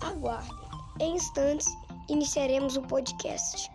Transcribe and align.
Aguardem. 0.00 0.56
Em 1.00 1.14
instantes, 1.14 1.66
iniciaremos 2.08 2.76
o 2.76 2.82
podcast. 2.82 3.70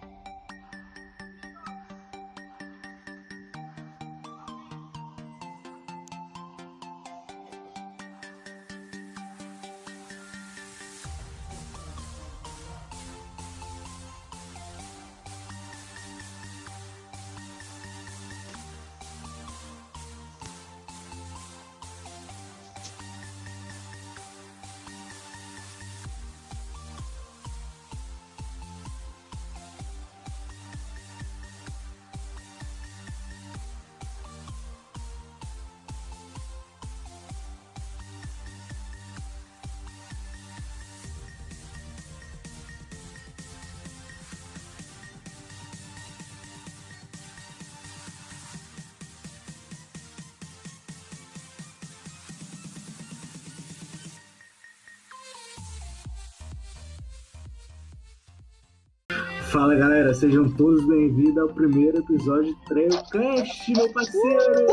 Fala 59.51 59.75
galera, 59.75 60.13
sejam 60.13 60.49
todos 60.55 60.85
bem-vindos 60.87 61.37
ao 61.37 61.47
primeiro 61.47 61.99
episódio 61.99 62.55
do 62.55 62.61
Trailcast, 62.61 63.71
meu 63.73 63.91
parceiro! 63.93 64.65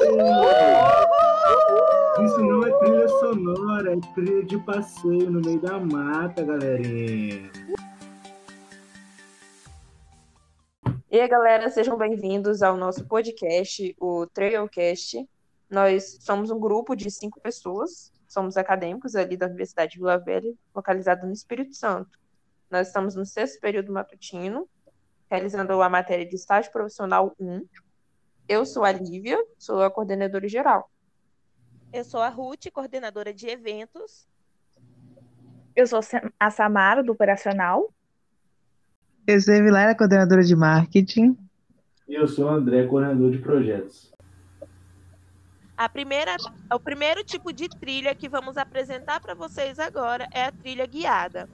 Isso 2.25 2.39
não 2.41 2.67
é 2.67 2.79
trilha 2.79 3.09
sonora, 3.09 3.93
é 3.93 4.01
trilha 4.15 4.45
de 4.45 4.59
passeio 4.65 5.31
no 5.31 5.41
meio 5.41 5.61
da 5.61 5.79
mata, 5.79 6.43
galerinha. 6.43 7.51
E 11.11 11.21
aí, 11.21 11.29
galera, 11.29 11.69
sejam 11.69 11.97
bem-vindos 11.99 12.63
ao 12.63 12.77
nosso 12.77 13.07
podcast, 13.07 13.95
o 14.01 14.27
Trailcast. 14.27 15.29
Nós 15.71 16.19
somos 16.21 16.51
um 16.51 16.59
grupo 16.59 16.97
de 16.97 17.11
cinco 17.11 17.41
pessoas, 17.41 18.11
somos 18.27 18.57
acadêmicos 18.57 19.15
ali 19.15 19.37
da 19.37 19.47
Universidade 19.47 19.93
de 19.93 19.99
Vila 19.99 20.19
Velha, 20.19 20.53
localizada 20.75 21.27
no 21.27 21.33
Espírito 21.33 21.75
Santo. 21.75 22.22
Nós 22.73 22.87
estamos 22.87 23.15
no 23.15 23.27
sexto 23.27 23.61
período 23.61 23.93
matutino, 23.93 24.67
realizando 25.31 25.83
a 25.83 25.91
matéria 25.91 26.27
de 26.27 26.35
estágio 26.35 26.73
profissional 26.73 27.37
1. 27.39 27.67
Eu 28.49 28.65
sou 28.65 28.83
a 28.83 28.91
Lívia, 28.91 29.39
sou 29.59 29.83
a 29.83 29.91
coordenadora 29.91 30.49
geral. 30.49 30.91
Eu 31.93 32.03
sou 32.03 32.23
a 32.23 32.31
Ruth, 32.31 32.71
coordenadora 32.73 33.35
de 33.35 33.47
eventos. 33.47 34.27
Eu 35.77 35.87
sou 35.87 36.01
a 36.41 36.51
Samara, 36.51 37.03
do 37.03 37.13
operacional. 37.13 37.93
Eu 39.27 39.39
sou 39.39 39.53
a 39.53 39.59
Vilara, 39.59 39.95
coordenadora 39.95 40.43
de 40.43 40.57
marketing. 40.57 41.37
E 42.09 42.15
eu 42.15 42.27
sou 42.27 42.47
o 42.47 42.49
André, 42.49 42.87
coordenador 42.87 43.33
de 43.33 43.39
projetos. 43.39 44.11
A 45.77 45.91
primeira, 45.91 46.37
o 46.73 46.81
primeiro 46.81 47.23
tipo 47.23 47.53
de 47.53 47.69
trilha 47.69 48.15
que 48.15 48.31
vamos 48.31 48.57
apresentar 48.57 49.21
para 49.21 49.35
vocês 49.35 49.79
agora 49.79 50.27
é 50.33 50.45
a 50.45 50.53
trilha 50.53 50.87
guiada. 50.87 51.47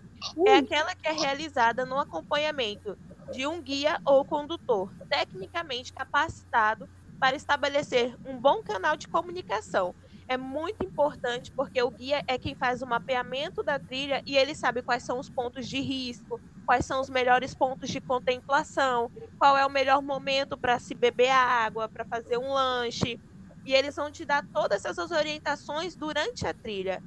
É 0.47 0.55
aquela 0.57 0.95
que 0.95 1.09
é 1.09 1.13
realizada 1.13 1.85
no 1.85 1.99
acompanhamento 1.99 2.97
de 3.31 3.47
um 3.47 3.63
guia 3.63 4.01
ou 4.05 4.25
condutor 4.25 4.95
tecnicamente 5.09 5.93
capacitado 5.93 6.89
para 7.21 7.37
estabelecer 7.37 8.17
um 8.25 8.41
bom 8.41 8.63
canal 8.63 8.97
de 8.97 9.09
comunicação. 9.09 9.95
É 10.27 10.37
muito 10.37 10.85
importante 10.85 11.51
porque 11.55 11.83
o 11.83 11.91
guia 11.91 12.23
é 12.27 12.39
quem 12.39 12.55
faz 12.55 12.83
o 12.83 12.87
mapeamento 12.87 13.63
da 13.63 13.79
trilha 13.79 14.23
e 14.27 14.37
ele 14.37 14.55
sabe 14.55 14.83
quais 14.83 15.03
são 15.05 15.19
os 15.19 15.29
pontos 15.31 15.67
de 15.69 15.81
risco, 15.81 16.41
quais 16.67 16.85
são 16.87 17.01
os 17.01 17.09
melhores 17.11 17.55
pontos 17.55 17.91
de 17.91 18.01
contemplação, 18.01 19.11
qual 19.39 19.57
é 19.57 19.67
o 19.67 19.71
melhor 19.71 20.03
momento 20.03 20.57
para 20.59 20.79
se 20.79 20.95
beber 20.95 21.31
água, 21.31 21.89
para 21.89 22.05
fazer 22.05 22.39
um 22.39 22.53
lanche. 22.53 23.21
E 23.65 23.75
eles 23.75 23.97
vão 23.97 24.11
te 24.11 24.25
dar 24.25 24.43
todas 24.53 24.85
essas 24.85 25.11
orientações 25.11 25.97
durante 25.97 26.47
a 26.47 26.55
trilha 26.55 27.03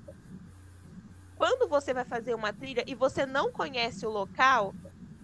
quando 1.41 1.68
você 1.68 1.91
vai 1.91 2.06
fazer 2.06 2.35
uma 2.35 2.53
trilha 2.53 2.84
e 2.85 2.94
você 2.94 3.25
não 3.25 3.52
conhece 3.52 4.06
o 4.06 4.12
local, 4.12 4.75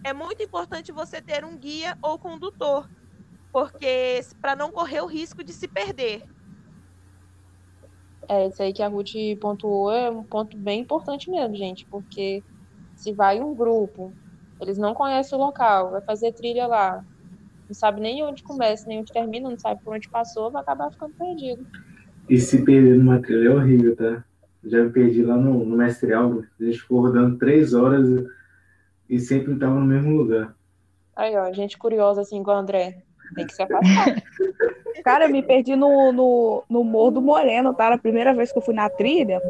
é 0.02 0.12
muito 0.12 0.42
importante 0.42 0.90
você 0.90 1.22
ter 1.22 1.44
um 1.44 1.56
guia 1.56 1.96
ou 2.02 2.18
condutor, 2.18 2.90
porque 3.52 4.20
para 4.40 4.56
não 4.56 4.72
correr 4.72 5.00
o 5.00 5.06
risco 5.06 5.44
de 5.44 5.52
se 5.52 5.68
perder. 5.68 6.24
É, 8.28 8.48
isso 8.48 8.60
aí 8.60 8.72
que 8.72 8.82
a 8.82 8.88
Ruth 8.88 9.12
pontuou 9.40 9.92
é 9.92 10.10
um 10.10 10.24
ponto 10.24 10.56
bem 10.56 10.80
importante 10.80 11.30
mesmo, 11.30 11.54
gente, 11.54 11.86
porque 11.86 12.42
se 12.96 13.12
vai 13.12 13.40
um 13.40 13.54
grupo, 13.54 14.12
eles 14.60 14.76
não 14.76 14.94
conhecem 14.94 15.38
o 15.38 15.40
local, 15.40 15.92
vai 15.92 16.00
fazer 16.00 16.32
trilha 16.32 16.66
lá, 16.66 17.04
não 17.68 17.74
sabe 17.74 18.00
nem 18.00 18.24
onde 18.24 18.42
começa, 18.42 18.88
nem 18.88 18.98
onde 18.98 19.12
termina, 19.12 19.48
não 19.48 19.56
sabe 19.56 19.80
por 19.84 19.94
onde 19.94 20.08
passou, 20.08 20.50
vai 20.50 20.62
acabar 20.62 20.90
ficando 20.90 21.14
perdido. 21.14 21.64
E 22.28 22.40
se 22.40 22.64
perder 22.64 22.98
numa 22.98 23.22
trilha 23.22 23.50
é 23.50 23.54
horrível, 23.54 23.94
tá? 23.94 24.24
Já 24.64 24.82
me 24.82 24.90
perdi 24.90 25.22
lá 25.22 25.36
no, 25.36 25.64
no 25.64 25.76
Mestre 25.76 26.12
Álvaro. 26.12 26.46
A 26.60 26.64
gente 26.64 26.80
ficou 26.80 27.00
rodando 27.00 27.38
três 27.38 27.74
horas 27.74 28.26
e 29.08 29.18
sempre 29.18 29.54
estava 29.54 29.74
no 29.74 29.86
mesmo 29.86 30.10
lugar. 30.10 30.54
Aí, 31.16 31.36
ó, 31.36 31.52
gente 31.52 31.78
curiosa 31.78 32.20
assim 32.20 32.40
igual 32.40 32.56
o 32.56 32.60
André. 32.60 33.02
Tem 33.34 33.46
que 33.46 33.54
se 33.54 33.62
afastar. 33.62 34.22
Cara, 35.04 35.26
eu 35.26 35.30
me 35.30 35.42
perdi 35.42 35.76
no, 35.76 36.12
no, 36.12 36.64
no 36.68 36.84
Morro 36.84 37.12
do 37.12 37.22
Moreno, 37.22 37.72
tá? 37.72 37.92
A 37.92 37.98
primeira 37.98 38.34
vez 38.34 38.52
que 38.52 38.58
eu 38.58 38.62
fui 38.62 38.74
na 38.74 38.88
trilha, 38.88 39.40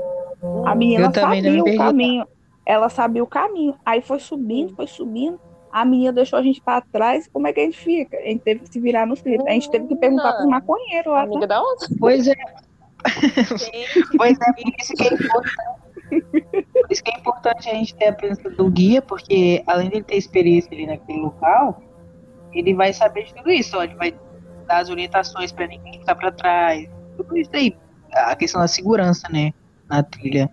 a 0.65 0.75
menina 0.75 1.13
sabia 1.13 1.63
o 1.63 1.77
caminho. 1.77 2.27
Ela 2.65 2.89
sabia 2.89 3.23
o 3.23 3.27
caminho. 3.27 3.75
Aí 3.85 4.03
foi 4.03 4.19
subindo, 4.19 4.75
foi 4.75 4.87
subindo. 4.87 5.41
A 5.71 5.85
menina 5.85 6.13
deixou 6.13 6.39
a 6.39 6.43
gente 6.43 6.61
para 6.61 6.81
trás. 6.81 7.29
Como 7.29 7.47
é 7.47 7.53
que 7.53 7.61
a 7.61 7.65
gente 7.65 7.79
fica? 7.79 8.17
A 8.19 8.23
gente 8.23 8.41
teve 8.41 8.61
que 8.61 8.73
se 8.73 8.81
virar 8.81 9.07
nos 9.07 9.21
trilhos. 9.23 9.47
A 9.47 9.51
gente 9.51 9.71
teve 9.71 9.87
que 9.87 9.97
perguntar 9.97 10.35
pro 10.35 10.49
maconheiro 10.49 11.11
lá. 11.11 11.23
Amiga 11.23 11.47
da 11.47 11.63
onde? 11.63 11.87
Pois 11.99 12.27
é, 12.27 12.35
pois 14.17 14.39
é, 14.41 14.53
por 14.53 14.73
isso 14.81 14.95
que 14.95 15.03
é 15.03 15.15
importante. 15.15 15.79
Por 16.73 16.93
isso 16.93 17.03
que 17.03 17.11
é 17.11 17.19
importante 17.19 17.69
a 17.69 17.75
gente 17.75 17.95
ter 17.95 18.09
a 18.09 18.13
presença 18.13 18.51
do 18.51 18.71
guia, 18.71 19.03
porque 19.03 19.63
além 19.67 19.89
de 19.91 19.97
ele 19.97 20.05
ter 20.05 20.17
experiência 20.17 20.73
ali 20.73 20.87
naquele 20.87 21.21
local, 21.21 21.83
ele 22.53 22.75
vai 22.75 22.93
saber 22.93 23.25
de 23.25 23.35
tudo 23.35 23.51
isso. 23.51 23.77
Ó, 23.77 23.83
ele 23.83 23.95
vai 23.95 24.15
dar 24.67 24.79
as 24.79 24.91
orientações 24.91 25.53
para 25.53 25.67
ninguém 25.67 26.01
ficar 26.01 26.15
para 26.15 26.33
trás. 26.33 26.89
Tudo 27.17 27.37
isso 27.37 27.51
aí. 27.53 27.77
A 28.13 28.35
questão 28.35 28.61
da 28.61 28.69
segurança, 28.69 29.29
né? 29.29 29.53
Na 29.89 30.03
trilha. 30.03 30.51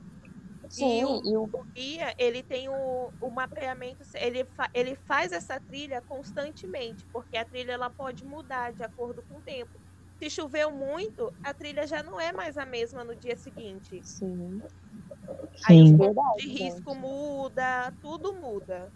Sim, 0.69 1.21
e 1.23 1.37
o, 1.37 1.47
guia, 1.73 2.13
ele 2.17 2.43
tem 2.43 2.67
o, 2.67 3.09
o 3.21 3.29
mapeamento, 3.29 4.03
ele, 4.15 4.43
fa, 4.43 4.69
ele 4.73 4.97
faz 5.07 5.31
essa 5.31 5.57
trilha 5.57 6.01
constantemente, 6.01 7.05
porque 7.13 7.37
a 7.37 7.45
trilha 7.45 7.71
ela 7.71 7.89
pode 7.89 8.25
mudar 8.25 8.73
de 8.73 8.83
acordo 8.83 9.23
com 9.29 9.37
o 9.37 9.41
tempo 9.41 9.84
se 10.19 10.29
choveu 10.29 10.71
muito, 10.71 11.31
a 11.43 11.53
trilha 11.53 11.85
já 11.85 12.01
não 12.01 12.19
é 12.19 12.31
mais 12.31 12.57
a 12.57 12.65
mesma 12.65 13.03
no 13.03 13.15
dia 13.15 13.35
seguinte. 13.35 14.01
Sim. 14.03 14.59
Aí 15.67 15.87
Sim. 15.87 15.97
o 15.99 16.35
de 16.37 16.47
risco 16.47 16.95
muda, 16.95 17.91
tudo 18.01 18.33
muda. 18.41 18.91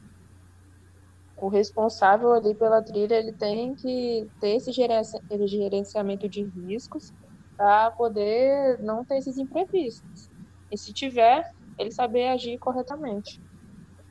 O 1.35 1.47
responsável 1.47 2.33
ali 2.33 2.53
pela 2.55 2.83
trilha, 2.83 3.15
ele 3.15 3.33
tem 3.33 3.73
que 3.75 4.29
ter 4.39 4.57
esse 4.57 4.71
gerenciamento 4.73 6.27
de 6.27 6.43
riscos 6.43 7.13
para 7.55 7.91
poder 7.91 8.77
não 8.79 9.05
ter 9.05 9.17
esses 9.17 9.37
imprevistos. 9.37 10.29
E 10.71 10.77
se 10.77 10.93
tiver, 10.93 11.43
ele 11.77 11.91
saber 11.91 12.27
agir 12.27 12.57
corretamente. 12.59 13.41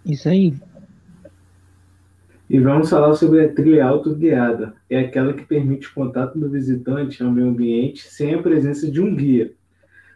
Isso 0.05 0.29
aí. 0.29 0.59
E 2.49 2.59
vamos 2.59 2.89
falar 2.89 3.15
sobre 3.15 3.45
a 3.45 3.53
trilha 3.53 3.85
autoguiada. 3.85 4.75
É 4.89 5.01
aquela 5.01 5.35
que 5.35 5.45
permite 5.45 5.89
o 5.89 5.95
contato 5.95 6.39
do 6.39 6.49
visitante 6.49 7.23
ao 7.23 7.31
meio 7.31 7.49
ambiente 7.49 8.09
sem 8.09 8.35
a 8.35 8.43
presença 8.43 8.91
de 8.91 9.01
um 9.01 9.15
guia. 9.15 9.53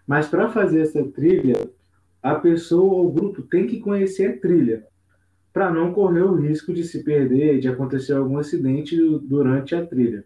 Mas 0.06 0.28
para 0.28 0.48
fazer 0.48 0.80
essa 0.80 1.04
trilha, 1.04 1.68
a 2.22 2.34
pessoa 2.36 2.92
ou 2.94 3.06
o 3.08 3.12
grupo 3.12 3.42
tem 3.42 3.66
que 3.66 3.80
conhecer 3.80 4.26
a 4.30 4.38
trilha, 4.38 4.86
para 5.52 5.70
não 5.70 5.92
correr 5.92 6.22
o 6.22 6.34
risco 6.34 6.72
de 6.72 6.84
se 6.84 7.04
perder, 7.04 7.60
de 7.60 7.68
acontecer 7.68 8.14
algum 8.14 8.38
acidente 8.38 8.96
durante 9.20 9.74
a 9.74 9.84
trilha. 9.84 10.24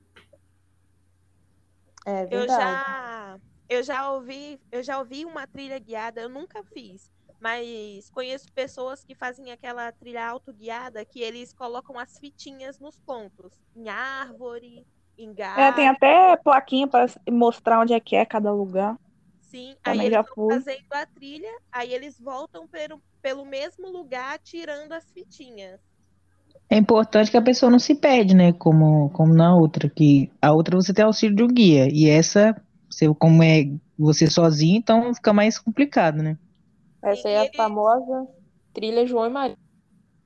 É 2.07 2.23
Eu 2.25 2.29
verdade. 2.29 2.49
já, 2.63 3.39
eu 3.69 3.83
já 3.83 4.13
ouvi, 4.13 4.61
eu 4.71 4.83
já 4.83 4.99
ouvi 5.01 5.25
uma 5.25 5.45
trilha 5.47 5.79
guiada, 5.81 6.21
eu 6.21 6.29
nunca 6.29 6.63
fiz, 6.63 7.11
mas 7.41 8.11
conheço 8.11 8.53
pessoas 8.53 9.05
que 9.05 9.15
fazem 9.15 9.53
aquela 9.53 9.93
trilha 9.93 10.27
autoguiada 10.27 11.05
que 11.05 11.21
eles 11.21 11.53
colocam 11.53 11.99
as 11.99 12.19
fitinhas 12.19 12.79
nos 12.79 12.99
pontos, 13.01 13.53
em 13.75 13.89
árvore, 13.89 14.87
em 15.19 15.33
galho. 15.33 15.61
É, 15.61 15.73
tem 15.73 15.89
até 15.89 16.37
plaquinha 16.37 16.87
para 16.87 17.07
mostrar 17.31 17.81
onde 17.81 17.93
é 17.93 18.01
que 18.01 18.17
é 18.17 18.25
cada 18.25 18.53
lugar. 18.53 18.99
Sim, 19.41 19.77
aí 19.85 19.93
Também 19.93 20.07
eles 20.07 20.11
já 20.11 20.23
vão 20.23 20.35
fui. 20.35 20.55
fazendo 20.55 20.87
a 20.91 21.07
trilha, 21.07 21.59
aí 21.71 21.95
eles 21.95 22.19
voltam 22.19 22.67
pelo, 22.67 23.01
pelo 23.23 23.45
mesmo 23.45 23.89
lugar 23.89 24.39
tirando 24.39 24.93
as 24.93 25.11
fitinhas. 25.13 25.81
É 26.69 26.77
importante 26.77 27.31
que 27.31 27.37
a 27.37 27.43
pessoa 27.43 27.71
não 27.71 27.79
se 27.79 27.95
perde, 27.95 28.35
né? 28.35 28.53
Como, 28.53 29.09
como 29.11 29.33
na 29.33 29.55
outra, 29.55 29.89
que 29.89 30.31
a 30.43 30.53
outra 30.53 30.77
você 30.77 30.93
tem 30.93 31.05
auxílio 31.05 31.37
de 31.37 31.43
um 31.45 31.49
guia, 31.49 31.89
e 31.93 32.09
essa, 32.09 32.61
você, 32.91 33.07
como 33.15 33.43
é 33.43 33.71
você 33.97 34.27
sozinho, 34.27 34.77
então 34.77 35.15
fica 35.15 35.33
mais 35.33 35.59
complicado, 35.59 36.23
né? 36.23 36.37
Essa 37.07 37.29
é 37.29 37.41
a 37.41 37.53
famosa 37.53 38.27
trilha 38.73 39.07
João 39.07 39.27
e 39.27 39.31
Maria. 39.31 39.57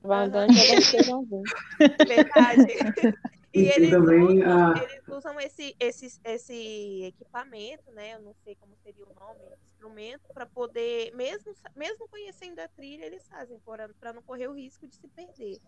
Vai 0.01 0.25
andando 0.25 0.51
e 0.51 0.55
Verdade. 2.07 2.65
E, 3.53 3.63
E 3.63 3.67
eles, 3.67 3.89
também 3.89 4.21
usam, 4.23 4.49
a- 4.49 4.73
eles 4.81 5.09
usam 5.09 5.39
esse, 5.41 5.75
esse, 5.77 6.19
esse 6.23 7.03
equipamento, 7.03 7.91
né? 7.91 8.13
Eu 8.15 8.21
não 8.21 8.33
sei 8.45 8.55
como 8.55 8.73
seria 8.81 9.03
o 9.03 9.13
nome, 9.13 9.39
instrumento, 9.65 10.21
para 10.33 10.45
poder, 10.45 11.13
mesmo, 11.15 11.53
mesmo 11.75 12.07
conhecendo 12.07 12.59
a 12.59 12.67
trilha, 12.69 13.03
eles 13.05 13.27
fazem 13.27 13.59
para 13.99 14.13
não 14.13 14.21
correr 14.21 14.47
o 14.47 14.53
risco 14.53 14.87
de 14.87 14.95
se 14.95 15.05
perder. 15.09 15.59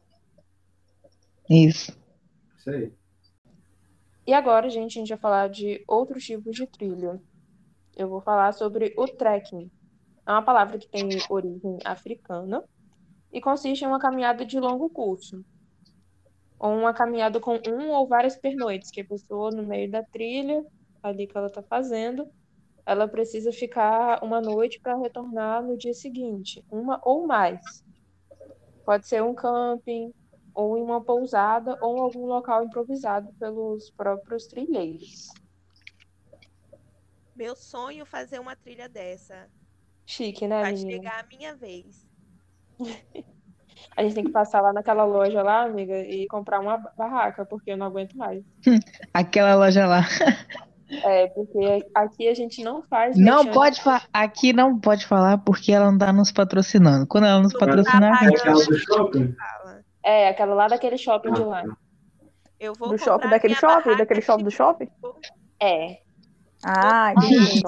Isso. 1.50 1.92
Isso 2.57 2.69
aí. 2.69 2.92
E 4.25 4.33
agora, 4.33 4.69
gente, 4.69 4.98
a 4.98 5.00
gente 5.01 5.10
vai 5.10 5.18
falar 5.18 5.50
de 5.50 5.83
outros 5.88 6.24
tipos 6.24 6.56
de 6.56 6.65
trilha. 6.68 7.21
Eu 7.95 8.10
vou 8.10 8.21
falar 8.21 8.54
sobre 8.54 8.94
o 8.98 9.07
trekking. 9.07 9.69
É 10.25 10.31
uma 10.31 10.42
palavra 10.42 10.78
que 10.78 10.88
tem 10.88 11.10
origem 11.30 11.78
africana 11.84 12.64
e 13.31 13.42
consiste 13.42 13.84
em 13.84 13.88
uma 13.88 14.00
caminhada 14.00 14.46
de 14.46 14.60
longo 14.60 14.90
curso. 14.90 15.44
Ou 16.58 16.78
uma 16.78 16.94
caminhada 16.94 17.40
com 17.40 17.60
um 17.68 17.90
ou 17.92 18.08
várias 18.08 18.38
pernoites, 18.38 18.90
que 18.90 19.02
a 19.02 19.06
pessoa, 19.06 19.52
no 19.52 19.64
meio 19.64 19.92
da 19.92 20.02
trilha, 20.04 20.66
ali 21.02 21.28
que 21.28 21.38
ela 21.38 21.48
está 21.48 21.62
fazendo, 21.62 22.25
ela 22.86 23.08
precisa 23.08 23.52
ficar 23.52 24.24
uma 24.24 24.40
noite 24.40 24.80
para 24.80 24.96
retornar 24.96 25.62
no 25.62 25.78
dia 25.78 25.94
seguinte, 25.94 26.64
uma 26.72 27.02
ou 27.04 27.28
mais. 27.28 27.84
Pode 28.86 29.08
ser 29.08 29.22
um 29.24 29.34
camping, 29.34 30.14
ou 30.54 30.78
em 30.78 30.81
uma 30.81 31.04
pousada, 31.04 31.78
ou 31.81 31.98
em 31.98 32.00
algum 32.00 32.25
local 32.25 32.64
improvisado 32.64 33.34
pelos 33.34 33.90
próprios 33.92 34.48
trilheiros. 34.48 35.30
Meu 37.36 37.56
sonho 37.56 38.06
fazer 38.06 38.40
uma 38.40 38.56
trilha 38.56 38.88
dessa. 38.88 39.50
Chique, 40.06 40.48
né, 40.48 40.62
Vai 40.62 40.74
menina? 40.74 40.92
chegar 40.92 41.20
a 41.20 41.28
minha 41.28 41.56
vez. 41.56 42.06
A 43.96 44.02
gente 44.02 44.16
tem 44.16 44.24
que 44.24 44.32
passar 44.32 44.62
lá 44.62 44.74
naquela 44.74 45.04
loja 45.04 45.44
lá, 45.44 45.64
amiga, 45.64 46.00
e 46.00 46.26
comprar 46.28 46.60
uma 46.60 46.78
barraca, 46.98 47.46
porque 47.46 47.72
eu 47.72 47.78
não 47.78 47.88
aguento 47.88 48.16
mais. 48.18 48.44
Aquela 49.14 49.56
loja 49.56 49.86
lá. 49.86 50.02
É, 51.02 51.26
porque 51.30 51.88
aqui 51.96 52.28
a 52.28 52.36
gente 52.36 52.64
não 52.64 52.84
faz 52.84 53.18
Não 53.18 53.48
pode 53.48 53.82
falar. 53.82 54.08
Aqui 54.14 54.54
não 54.54 54.80
pode 54.80 55.08
falar 55.08 55.40
porque 55.40 55.72
ela 55.72 55.90
não 55.92 55.98
tá 55.98 56.14
nos 56.14 56.32
patrocinando. 56.32 57.08
Quando 57.08 57.26
ela 57.26 57.42
nos 57.42 57.52
Não 57.54 57.60
tá 57.60 57.66
patrocinar, 57.66 58.20
pagando. 58.20 58.38
Aquela 58.38 58.66
do 58.66 58.78
shopping? 58.78 59.34
Fala. 59.34 59.84
É, 60.04 60.28
aquela 60.28 60.54
lá 60.54 60.68
daquele 60.68 60.98
shopping 60.98 61.32
de 61.32 61.42
lá. 61.42 61.64
Eu 62.60 62.74
vou 62.78 62.90
Do 62.90 62.98
shopping, 63.00 63.28
daquele 63.28 63.56
shopping? 63.56 63.96
Daquele 63.96 64.22
shopping 64.22 64.44
do 64.44 64.52
shopping? 64.52 64.88
É. 65.60 65.98
Ah, 66.64 67.14
entendi. 67.18 67.64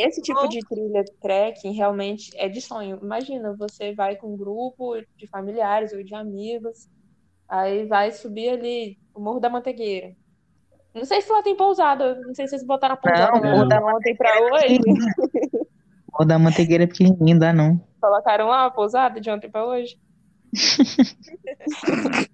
Esse 0.00 0.22
tipo 0.22 0.38
Ou- 0.38 0.48
de 0.48 0.60
trilha 0.60 1.04
trekking 1.20 1.72
realmente 1.72 2.30
é 2.36 2.48
de 2.48 2.60
sonho. 2.60 2.98
Imagina, 3.02 3.54
você 3.56 3.92
vai 3.94 4.14
com 4.16 4.32
um 4.34 4.36
grupo 4.36 4.94
de 5.16 5.26
familiares 5.26 5.92
ou 5.92 6.02
de 6.04 6.14
amigos, 6.14 6.88
aí 7.48 7.84
vai 7.86 8.12
subir 8.12 8.50
ali 8.50 8.98
o 9.14 9.20
Morro 9.20 9.40
da 9.40 9.50
Mantegueira. 9.50 10.14
Não 10.94 11.04
sei 11.04 11.20
se 11.20 11.30
lá 11.32 11.42
tem 11.42 11.56
pousada, 11.56 12.14
não 12.20 12.34
sei 12.34 12.46
se 12.46 12.50
vocês 12.50 12.64
botaram 12.64 12.94
a 12.94 12.96
pousada 12.96 13.40
Não, 13.40 13.56
lá 13.56 13.64
o 13.64 13.68
de 13.68 13.74
ontem 13.96 14.16
pra 14.16 14.30
hoje. 14.52 14.78
o 16.18 16.24
da 16.24 16.38
manteigueira 16.38 16.84
é 16.84 16.86
pequenininho, 16.86 17.38
dá 17.38 17.52
não. 17.52 17.78
Colocaram 18.00 18.46
lá 18.48 18.66
a 18.66 18.70
pousada 18.70 19.20
de 19.20 19.30
ontem 19.30 19.50
pra 19.50 19.66
hoje. 19.66 19.98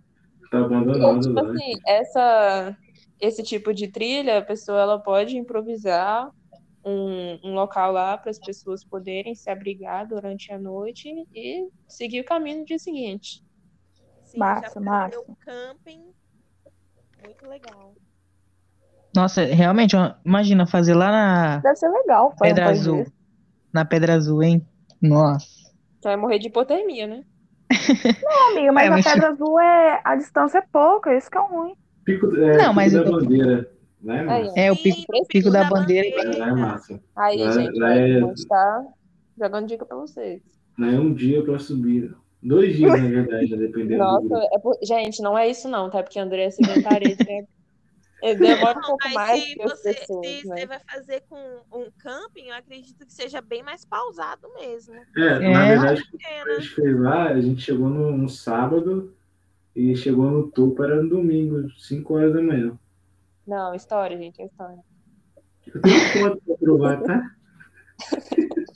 Tá 0.50 0.58
abandonado 0.60 1.20
Tipo 1.20 1.34
lá. 1.34 1.50
assim, 1.50 1.72
essa, 1.86 2.76
esse 3.20 3.42
tipo 3.42 3.74
de 3.74 3.88
trilha, 3.88 4.38
a 4.38 4.42
pessoa 4.42 4.80
ela 4.80 4.98
pode 5.00 5.36
improvisar 5.36 6.30
um, 6.84 7.38
um 7.44 7.54
local 7.54 7.92
lá 7.92 8.16
para 8.18 8.30
as 8.30 8.38
pessoas 8.38 8.84
poderem 8.84 9.34
se 9.34 9.48
abrigar 9.50 10.06
durante 10.06 10.52
a 10.52 10.58
noite 10.58 11.08
e 11.34 11.68
seguir 11.88 12.20
o 12.20 12.24
caminho 12.24 12.60
no 12.60 12.64
dia 12.64 12.78
seguinte. 12.78 13.42
Sim, 14.24 14.38
Massa, 14.38 14.80
massa. 14.80 15.18
o 15.20 15.36
camping. 15.36 16.02
Muito 17.24 17.46
legal. 17.48 17.94
Nossa, 19.14 19.44
realmente, 19.44 19.94
imagina 20.24 20.66
fazer 20.66 20.94
lá 20.94 21.10
na 21.10 21.56
Deve 21.58 21.76
ser 21.76 21.88
legal. 21.88 22.30
fazer 22.36 22.52
um 22.52 22.54
Pedra 22.54 22.70
Azul. 22.70 23.06
Na 23.72 23.84
Pedra 23.84 24.14
Azul, 24.14 24.42
hein? 24.42 24.66
Nossa. 25.00 25.46
Você 26.00 26.08
vai 26.08 26.16
morrer 26.16 26.38
de 26.38 26.48
hipotermia, 26.48 27.06
né? 27.06 27.24
Não, 28.22 28.50
amiga, 28.52 28.72
mas 28.72 28.84
É, 28.84 28.88
a 28.88 28.90
mas- 28.90 29.04
Pedra 29.04 29.28
Azul 29.30 29.60
é. 29.60 30.00
A 30.04 30.16
distância 30.16 30.58
é 30.58 30.62
pouca, 30.72 31.16
isso 31.16 31.30
que 31.30 31.38
é 31.38 31.40
ruim. 31.40 31.74
Pico, 32.04 32.26
é, 32.36 32.56
Não, 32.58 32.58
pico 32.58 32.74
mas 32.74 32.92
da 32.92 32.98
eu 32.98 33.10
bandeira. 33.10 33.70
Né? 34.04 34.52
É, 34.54 34.70
o 34.70 34.76
pico, 34.76 35.00
no 35.10 35.26
pico 35.26 35.50
da 35.50 35.64
bandeira. 35.64 36.38
Lá 36.38 36.48
é 36.48 36.52
massa. 36.52 37.00
Aí, 37.16 37.38
Lá- 37.38 37.52
gente, 37.52 37.78
lá 37.78 37.94
é- 37.94 38.16
a 38.16 38.20
gente 38.20 38.46
tá 38.46 38.86
jogando 39.40 39.66
dica 39.66 39.86
pra 39.86 39.96
vocês. 39.96 40.42
Não 40.76 40.88
é 40.88 41.00
um 41.00 41.12
dia 41.14 41.42
pra 41.42 41.58
subir. 41.58 42.14
Dois 42.42 42.76
dias, 42.76 42.90
na 43.00 43.08
verdade, 43.08 43.56
dependendo 43.56 44.04
do 44.04 44.28
Nossa, 44.28 44.48
é 44.52 44.58
por- 44.58 44.76
gente, 44.82 45.22
não 45.22 45.38
é 45.38 45.48
isso 45.48 45.66
não, 45.68 45.88
tá? 45.88 46.02
Porque 46.02 46.18
a 46.18 46.22
André 46.22 46.44
é 46.44 46.50
sedentarista, 46.50 47.24
né? 47.24 47.46
Demora 48.74 48.78
um 48.78 48.82
pouco 48.82 48.98
mas 49.04 49.14
mais 49.14 49.44
se 49.44 49.54
você, 49.56 49.94
pessoas, 49.94 50.26
se 50.26 50.48
né? 50.48 50.56
você 50.56 50.66
vai 50.66 50.78
fazer 50.90 51.22
com 51.28 51.36
um 51.72 51.88
camping, 51.98 52.48
eu 52.48 52.54
acredito 52.54 53.04
que 53.06 53.12
seja 53.12 53.40
bem 53.42 53.62
mais 53.62 53.84
pausado 53.84 54.48
mesmo. 54.54 54.94
É, 55.16 55.38
na 55.40 55.64
É. 55.66 55.68
verdade, 55.68 56.02
quando 56.10 56.50
a 56.50 56.54
gente 56.60 56.68
fez 56.74 57.00
lá, 57.00 57.28
a 57.28 57.40
gente 57.40 57.60
chegou 57.62 57.88
no, 57.90 58.16
no 58.16 58.28
sábado 58.28 59.12
e 59.76 59.94
chegou 59.96 60.30
no 60.30 60.50
topo, 60.50 60.82
era 60.84 61.02
no 61.02 61.08
domingo, 61.08 61.68
5 61.78 62.14
horas 62.14 62.32
da 62.32 62.40
manhã. 62.42 62.78
Não, 63.46 63.74
história, 63.74 64.16
gente, 64.16 64.40
é 64.40 64.46
história. 64.46 64.78
Eu 65.66 65.80
tenho 65.80 66.00
foto 66.30 66.42
pra 66.46 66.56
provar, 66.56 67.02
tá? 67.02 67.30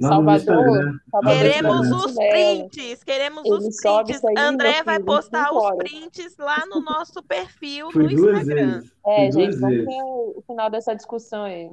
Salvador. 0.00 1.00
Salvador 1.10 1.38
Queremos 1.38 1.90
os 1.90 2.14
prints, 2.14 3.02
queremos 3.02 3.44
Ele 3.44 3.54
os 3.54 3.80
prints. 3.80 4.22
André 4.36 4.82
vai 4.84 5.00
postar 5.00 5.52
os 5.52 5.76
prints 5.76 6.36
lá 6.38 6.64
no 6.66 6.80
nosso 6.80 7.20
perfil 7.24 7.90
Fui 7.90 8.04
no 8.04 8.12
Instagram. 8.12 8.72
vezes. 8.74 8.92
É, 9.04 9.32
Fui 9.32 9.32
gente, 9.32 9.56
vamos 9.56 9.84
ver 9.84 10.02
o 10.02 10.42
final 10.46 10.70
dessa 10.70 10.94
discussão 10.94 11.44
aí. 11.44 11.68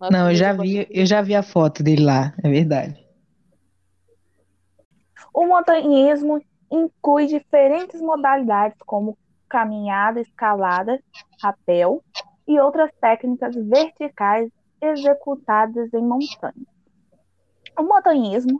Nossa, 0.00 0.12
Não, 0.12 0.30
eu 0.30 0.36
já 0.36 0.52
vi, 0.52 0.86
eu 0.88 1.04
já 1.04 1.20
vi 1.20 1.34
a 1.34 1.42
foto 1.42 1.82
dele 1.82 2.04
lá, 2.04 2.32
é 2.44 2.48
verdade. 2.48 3.04
O 5.34 5.46
montanhismo 5.46 6.40
inclui 6.70 7.26
diferentes 7.26 8.00
modalidades, 8.00 8.78
como 8.86 9.18
caminhada, 9.48 10.20
escalada, 10.20 11.02
rapel 11.42 12.02
e 12.46 12.58
outras 12.60 12.90
técnicas 13.00 13.54
verticais 13.54 14.50
executadas 14.80 15.92
em 15.92 16.02
montanha. 16.02 16.66
O 17.78 17.82
montanhismo 17.82 18.56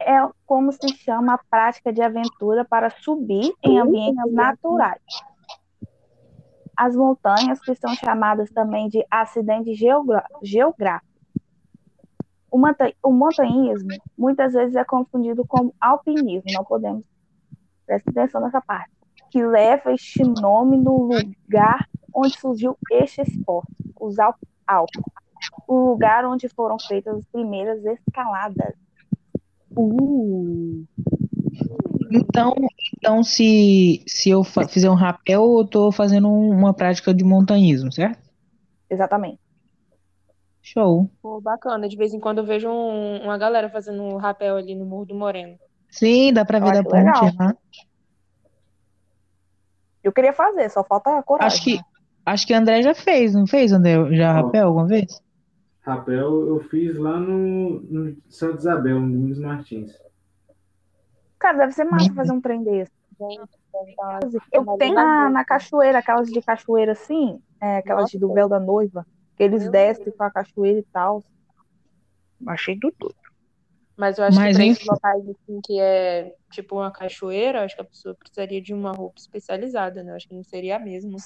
é 0.00 0.16
como 0.46 0.72
se 0.72 0.88
chama 0.96 1.34
a 1.34 1.40
prática 1.50 1.92
de 1.92 2.00
aventura 2.02 2.64
para 2.64 2.90
subir 2.90 3.52
em 3.62 3.78
ambientes 3.78 4.32
naturais. 4.32 5.02
As 6.76 6.96
montanhas, 6.96 7.60
que 7.60 7.74
são 7.74 7.94
chamadas 7.94 8.50
também 8.50 8.88
de 8.88 9.04
acidente 9.10 9.74
geográfico. 9.74 11.10
O 12.50 13.12
montanhismo 13.12 13.90
muitas 14.16 14.54
vezes 14.54 14.74
é 14.74 14.84
confundido 14.84 15.44
com 15.46 15.72
alpinismo, 15.80 16.50
não 16.52 16.64
podemos 16.64 17.04
prestar 17.86 18.10
atenção 18.10 18.40
nessa 18.40 18.60
parte, 18.60 18.90
que 19.30 19.44
leva 19.44 19.92
este 19.92 20.22
nome 20.24 20.76
no 20.76 21.02
lugar 21.04 21.86
onde 22.14 22.38
surgiu 22.38 22.76
este 22.90 23.22
esporte, 23.22 23.70
os 24.00 24.18
Al- 24.18 24.34
Alpes, 24.66 25.02
o 25.68 25.90
lugar 25.90 26.24
onde 26.24 26.48
foram 26.48 26.76
feitas 26.78 27.16
as 27.18 27.24
primeiras 27.26 27.84
escaladas. 27.84 28.74
Uh, 29.76 30.84
Então, 32.12 32.54
então 32.98 33.22
se, 33.22 34.02
se 34.06 34.30
eu 34.30 34.42
fizer 34.42 34.90
um 34.90 34.94
rapel, 34.94 35.58
eu 35.60 35.64
tô 35.64 35.92
fazendo 35.92 36.28
um- 36.28 36.50
uma 36.50 36.74
prática 36.74 37.14
de 37.14 37.22
montanhismo, 37.24 37.92
certo? 37.92 38.18
exatamente. 38.88 39.38
Show. 40.60 41.08
Pô, 41.22 41.40
bacana. 41.40 41.88
De 41.88 41.96
vez 41.96 42.12
em 42.12 42.20
quando 42.20 42.38
eu 42.38 42.44
vejo 42.44 42.68
um- 42.68 43.22
uma 43.22 43.38
galera 43.38 43.70
fazendo 43.70 44.02
um 44.02 44.16
rapel 44.16 44.56
ali 44.56 44.74
no 44.74 44.84
Morro 44.84 45.06
do 45.06 45.14
Moreno. 45.14 45.56
Sim, 45.88 46.32
dá 46.32 46.44
pra 46.44 46.58
ver 46.58 46.72
da 46.82 46.96
legal. 46.96 47.14
ponte 47.14 47.36
lá. 47.38 47.54
Eu 50.02 50.12
queria 50.12 50.32
fazer, 50.32 50.68
só 50.70 50.82
falta 50.82 51.22
coragem. 51.22 51.46
Acho 51.46 51.64
que, 51.64 51.80
acho 52.24 52.46
que 52.46 52.54
André 52.54 52.82
já 52.82 52.94
fez, 52.94 53.34
não 53.34 53.46
fez, 53.46 53.72
André? 53.72 54.14
Já 54.16 54.30
Ó. 54.30 54.44
rapel 54.44 54.66
alguma 54.68 54.86
vez? 54.86 55.22
Rapel 55.80 56.48
eu 56.48 56.60
fiz 56.60 56.96
lá 56.96 57.18
no, 57.18 57.80
no 57.80 58.16
Santa 58.28 58.58
Isabel, 58.58 59.00
no 59.00 59.10
Domingos 59.10 59.38
Martins. 59.38 59.92
Cara, 61.38 61.58
deve 61.58 61.72
ser 61.72 61.84
massa 61.84 62.12
fazer 62.12 62.32
um 62.32 62.40
trem 62.40 62.62
desse. 62.62 62.92
Eu 64.52 64.76
tenho 64.78 64.94
na, 64.94 65.30
na 65.30 65.44
cachoeira, 65.44 65.98
aquelas 65.98 66.28
de 66.28 66.40
cachoeira 66.40 66.92
assim, 66.92 67.40
é, 67.60 67.78
aquelas 67.78 68.10
de 68.10 68.18
do 68.18 68.28
Nossa. 68.28 68.34
véu 68.34 68.48
da 68.48 68.60
noiva, 68.60 69.06
que 69.36 69.42
eles 69.42 69.68
descem 69.70 70.12
com 70.12 70.22
a 70.22 70.30
cachoeira 70.30 70.78
e 70.78 70.86
tal. 70.92 71.22
Achei 72.46 72.78
do 72.78 72.90
tudo. 72.92 73.14
Mas 74.00 74.16
eu 74.16 74.24
acho 74.24 74.38
Mas, 74.38 74.56
que 74.56 74.62
pra 74.62 74.72
esses 74.72 74.86
locais 74.86 75.22
assim, 75.28 75.60
que 75.62 75.78
é 75.78 76.32
tipo 76.50 76.76
uma 76.76 76.90
cachoeira, 76.90 77.64
acho 77.64 77.74
que 77.76 77.82
a 77.82 77.84
pessoa 77.84 78.14
precisaria 78.18 78.58
de 78.62 78.72
uma 78.72 78.92
roupa 78.92 79.20
especializada, 79.20 80.02
né? 80.02 80.12
Eu 80.12 80.16
acho 80.16 80.26
que 80.26 80.34
não 80.34 80.42
seria 80.42 80.76
a 80.76 80.78
mesma. 80.78 81.18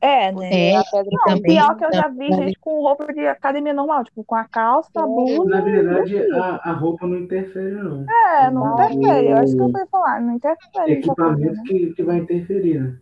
É, 0.00 0.32
né? 0.32 0.70
É, 0.70 0.76
a 0.78 0.84
pedra 0.84 1.10
e 1.10 1.14
Não, 1.14 1.34
também- 1.36 1.42
pior 1.42 1.76
que 1.76 1.84
eu 1.84 1.92
já 1.92 2.08
vi 2.08 2.30
também- 2.30 2.32
gente 2.48 2.58
com 2.60 2.80
roupa 2.80 3.12
de 3.12 3.26
academia 3.26 3.74
normal, 3.74 4.04
tipo, 4.04 4.24
com 4.24 4.34
a 4.36 4.44
calça, 4.44 4.88
a 4.96 5.06
blusa. 5.06 5.50
Na 5.50 5.60
verdade, 5.60 6.16
a, 6.32 6.56
a 6.64 6.72
roupa 6.72 7.06
não 7.06 7.18
interfere, 7.18 7.72
não. 7.72 8.06
É, 8.08 8.50
não 8.50 8.72
interfere. 8.72 9.26
Eu 9.28 9.36
acho 9.36 9.54
que 9.54 9.60
eu 9.62 9.68
ia 9.68 9.86
falar, 9.86 10.20
não 10.22 10.32
interfere. 10.34 10.92
Equipamento 10.92 11.52
né? 11.56 11.62
que, 11.66 11.92
que 11.92 12.02
vai 12.02 12.16
interferir, 12.16 12.80
né? 12.80 12.98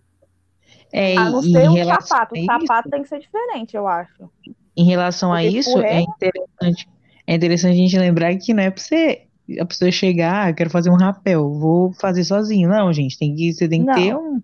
É, 0.92 1.16
A 1.16 1.30
não 1.30 1.42
ser 1.42 1.68
relação 1.70 2.06
sapato. 2.08 2.34
a 2.34 2.38
O 2.38 2.40
isso, 2.40 2.46
sapato 2.46 2.90
tem 2.90 3.02
que 3.02 3.08
ser 3.08 3.20
diferente, 3.20 3.76
eu 3.76 3.86
acho. 3.86 4.28
em 4.76 4.84
relação 4.84 5.32
a 5.32 5.40
Porque 5.42 5.58
isso, 5.58 5.72
por 5.74 5.84
é 5.84 6.00
interessante, 6.00 6.88
é 7.32 7.36
interessante 7.36 7.72
a 7.72 7.76
gente 7.76 7.98
lembrar 7.98 8.36
que 8.36 8.52
não 8.52 8.62
é 8.62 8.70
pra 8.70 8.82
você 8.82 9.26
a 9.60 9.64
pessoa 9.64 9.90
chegar, 9.90 10.48
ah, 10.48 10.52
quero 10.52 10.70
fazer 10.70 10.90
um 10.90 10.96
rapel, 10.96 11.50
vou 11.50 11.92
fazer 11.94 12.24
sozinho. 12.24 12.68
Não, 12.68 12.92
gente, 12.92 13.18
tem 13.18 13.34
que, 13.34 13.52
você 13.52 13.68
tem 13.68 13.80
que 13.80 13.86
Não. 13.86 13.94
ter 13.94 14.14
um 14.14 14.40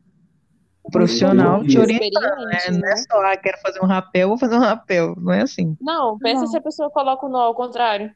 profissional 0.91 1.65
te 1.65 1.79
orientando, 1.79 2.45
né? 2.47 2.57
Experiente, 2.57 2.81
Não 2.81 2.89
é 2.89 2.95
né? 2.95 2.97
só, 2.97 3.23
ah, 3.25 3.37
quero 3.37 3.59
fazer 3.59 3.81
um 3.81 3.87
rapel, 3.87 4.29
vou 4.29 4.39
fazer 4.39 4.57
um 4.57 4.61
rapel. 4.61 5.15
Não 5.17 5.33
é 5.33 5.43
assim. 5.43 5.77
Não, 5.81 6.19
pensa 6.19 6.41
Não. 6.41 6.47
se 6.49 6.57
a 6.57 6.61
pessoa 6.61 6.91
coloca 6.91 7.27
o 7.27 7.29
nó 7.29 7.43
ao 7.43 7.55
contrário. 7.55 8.13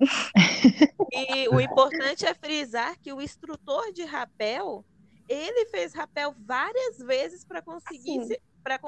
E 1.16 1.48
o 1.48 1.60
importante 1.60 2.26
é 2.26 2.34
frisar 2.34 2.98
que 3.00 3.12
o 3.12 3.20
instrutor 3.20 3.92
de 3.92 4.04
rapel, 4.04 4.84
ele 5.28 5.66
fez 5.66 5.94
rapel 5.94 6.34
várias 6.44 6.98
vezes 6.98 7.44
para 7.44 7.62
conseguir 7.62 8.24
Sim. 8.24 8.34
Para 8.64 8.80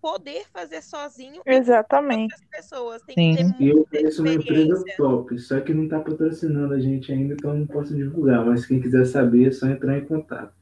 poder 0.00 0.44
fazer 0.52 0.82
sozinho 0.82 1.40
Exatamente. 1.46 2.34
outras 2.34 2.50
pessoas. 2.50 3.02
Tem 3.02 3.14
Sim. 3.14 3.52
que 3.52 3.58
ter 3.58 3.64
E 3.64 3.68
eu 3.68 3.76
muita 3.76 3.98
conheço 3.98 4.22
uma 4.22 4.34
empresa 4.34 4.84
top, 4.96 5.38
só 5.38 5.60
que 5.60 5.72
não 5.72 5.84
está 5.84 5.98
patrocinando 5.98 6.74
a 6.74 6.78
gente 6.78 7.10
ainda, 7.10 7.32
então 7.32 7.54
não 7.54 7.66
posso 7.66 7.96
divulgar. 7.96 8.44
Mas 8.44 8.66
quem 8.66 8.80
quiser 8.80 9.06
saber, 9.06 9.48
é 9.48 9.52
só 9.52 9.66
entrar 9.66 9.98
em 9.98 10.04
contato. 10.04 10.54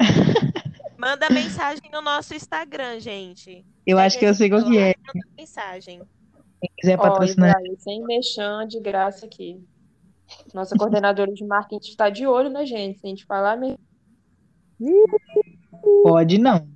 Manda 0.98 1.30
mensagem 1.30 1.90
no 1.90 2.02
nosso 2.02 2.34
Instagram, 2.34 2.98
gente. 2.98 3.64
Eu 3.86 3.96
acho 3.96 4.18
que 4.18 4.26
eu 4.26 4.34
sei 4.34 4.50
qual 4.50 4.64
que 4.64 4.76
é. 4.76 4.94
Manda 5.06 5.26
mensagem. 5.38 6.02
Quem 6.60 6.70
quiser 6.76 6.98
patrocinar, 6.98 7.50
Israel, 7.50 7.76
sem 7.78 8.04
mexer 8.04 8.66
de 8.68 8.80
graça 8.80 9.24
aqui. 9.24 9.64
Nossa 10.52 10.76
coordenadora 10.76 11.32
de 11.32 11.44
marketing 11.44 11.90
está 11.90 12.10
de 12.10 12.26
olho 12.26 12.50
na 12.50 12.64
gente. 12.64 13.00
Se 13.00 13.06
a 13.06 13.08
gente 13.08 13.24
falar 13.24 13.56
mesmo. 13.56 13.78
pode 16.02 16.38
não. 16.38 16.68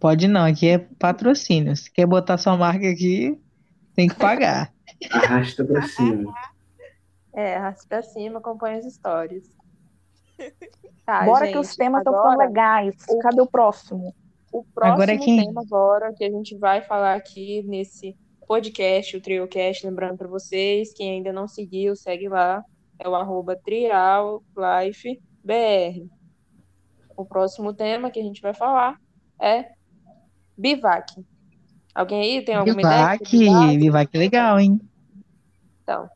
Pode 0.00 0.26
não, 0.28 0.44
aqui 0.44 0.68
é 0.68 0.78
patrocínio. 0.78 1.74
Se 1.76 1.90
quer 1.90 2.06
botar 2.06 2.38
sua 2.38 2.56
marca 2.56 2.88
aqui, 2.88 3.38
tem 3.94 4.08
que 4.08 4.14
pagar. 4.16 4.72
Arrasta 5.12 5.64
pra 5.64 5.82
cima. 5.82 6.32
É, 7.34 7.56
arrasta 7.56 7.84
pra 7.88 8.02
cima, 8.02 8.38
acompanha 8.38 8.78
as 8.78 8.84
histórias. 8.84 9.44
Tá, 11.06 11.24
Bora 11.24 11.46
gente, 11.46 11.54
que 11.54 11.58
os 11.60 11.74
temas 11.74 12.00
estão 12.00 12.14
ficando 12.14 12.36
legais. 12.36 12.94
o- 13.08 13.18
Cadê 13.20 13.40
o 13.40 13.46
próximo? 13.46 14.14
O 14.52 14.62
próximo 14.62 14.92
Agora 14.92 15.14
é 15.14 15.16
quem? 15.16 15.42
tema 15.42 15.62
agora 15.62 16.12
que 16.12 16.22
a 16.22 16.30
gente 16.30 16.54
vai 16.58 16.82
falar 16.82 17.14
aqui 17.14 17.62
nesse 17.62 18.14
podcast, 18.46 19.16
o 19.16 19.20
TrioCast, 19.22 19.86
lembrando 19.86 20.18
para 20.18 20.28
vocês, 20.28 20.92
quem 20.92 21.12
ainda 21.12 21.32
não 21.32 21.48
seguiu, 21.48 21.96
segue 21.96 22.28
lá, 22.28 22.62
é 22.98 23.08
o 23.08 23.14
arroba 23.14 23.56
triallifebr. 23.56 24.42
O 27.16 27.24
próximo 27.24 27.72
tema 27.72 28.10
que 28.10 28.20
a 28.20 28.22
gente 28.22 28.42
vai 28.42 28.52
falar 28.52 28.98
é 29.40 29.70
bivac. 30.58 31.06
Alguém 31.94 32.20
aí 32.38 32.44
tem 32.44 32.54
alguma 32.56 32.80
ideia? 32.80 33.18
Bivac, 33.20 33.78
Bivac 33.78 34.10
é 34.14 34.18
legal, 34.18 34.58
hein? 34.60 34.80
Então, 35.82 36.08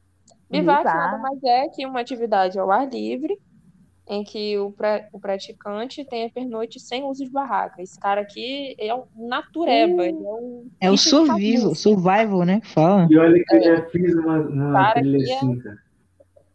bivac 0.51 0.83
Bivac. 0.85 0.97
nada 0.97 1.19
mais 1.19 1.43
é 1.45 1.69
que 1.69 1.87
uma 1.87 2.01
atividade 2.01 2.59
ao 2.59 2.71
ar 2.71 2.89
livre, 2.89 3.37
em 4.09 4.23
que 4.25 4.59
o, 4.59 4.71
pra- 4.73 5.09
o 5.13 5.19
praticante 5.21 6.05
tem 6.05 6.27
a 6.27 6.31
pernoite 6.31 6.79
sem 6.81 7.05
uso 7.05 7.25
de 7.25 7.31
barraca. 7.31 7.81
Esse 7.81 7.99
cara 7.99 8.21
aqui 8.21 8.75
é 8.79 8.93
um 8.95 9.05
natureba, 9.29 10.05
é 10.05 10.13
um 10.13 10.69
É 10.81 10.91
o 10.91 10.97
survival, 10.99 11.75
survival, 11.75 12.45
né? 12.45 12.61
Que 12.61 12.69
fala. 12.69 13.07
E 13.11 13.17
olha 13.17 13.43
que 13.45 13.57
eu 13.57 13.63
já 13.63 13.83
fiz 13.91 14.15
uma, 14.15 14.39
uma 14.41 14.73
Cara, 14.73 15.01
trilha 15.01 15.33
é- 15.33 15.37
assim, 15.37 15.59
cara. 15.61 15.79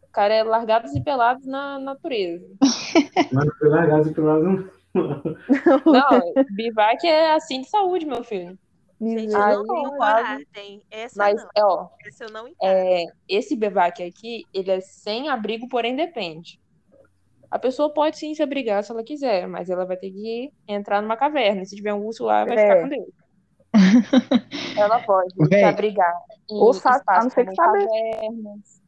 O 0.03 0.11
cara 0.17 0.33
é 0.33 0.43
largados 0.43 0.95
e 0.95 1.01
pelados 1.01 1.45
na 1.45 1.79
natureza. 1.79 2.45
Mas 3.31 3.45
não 3.45 3.53
foi 3.59 3.69
largado 3.69 4.11
pelo 4.13 4.27
lado, 4.27 4.43
não. 4.43 4.76
Não, 5.85 6.33
bivac 6.55 7.05
é 7.07 7.33
assim 7.33 7.61
de 7.61 7.69
saúde, 7.69 8.05
meu 8.05 8.23
filho. 8.23 8.57
Gente, 8.99 9.35
Aí, 9.35 9.55
não 9.55 9.65
tenho 9.67 9.89
coragem. 9.91 10.81
Essa 10.89 11.15
Mas, 11.17 11.35
não. 11.35 11.49
é, 11.55 11.63
ó, 11.65 11.87
Essa 12.05 12.23
eu 12.25 12.31
não 12.31 12.47
entendo. 12.47 12.57
é, 12.63 13.05
esse 13.29 13.55
bivac 13.55 14.01
aqui, 14.01 14.43
ele 14.53 14.71
é 14.71 14.79
sem 14.81 15.29
abrigo, 15.29 15.67
porém 15.69 15.95
depende. 15.95 16.59
A 17.49 17.59
pessoa 17.59 17.93
pode 17.93 18.17
sim 18.17 18.33
se 18.33 18.41
abrigar 18.43 18.83
se 18.83 18.91
ela 18.91 19.03
quiser, 19.03 19.47
mas 19.47 19.69
ela 19.69 19.85
vai 19.85 19.95
ter 19.97 20.09
que 20.11 20.51
entrar 20.67 21.01
numa 21.01 21.15
caverna. 21.15 21.63
Se 21.63 21.75
tiver 21.75 21.93
um 21.93 22.05
urso 22.05 22.25
lá, 22.25 22.43
vai 22.43 22.57
É. 22.57 22.61
ficar 22.61 22.81
com 22.81 22.89
Deus. 22.89 23.07
Ela 24.77 24.99
pode 25.03 25.33
se 25.33 25.47
Véi. 25.49 25.63
abrigar 25.63 26.13
em 26.49 26.55
Ou 26.55 26.73
sa- 26.73 27.01
a 27.07 27.23
não 27.23 27.29
ser 27.29 27.45
que 27.45 27.55
como 27.55 27.55
sabe- 27.55 27.85
cavernas, 27.85 28.81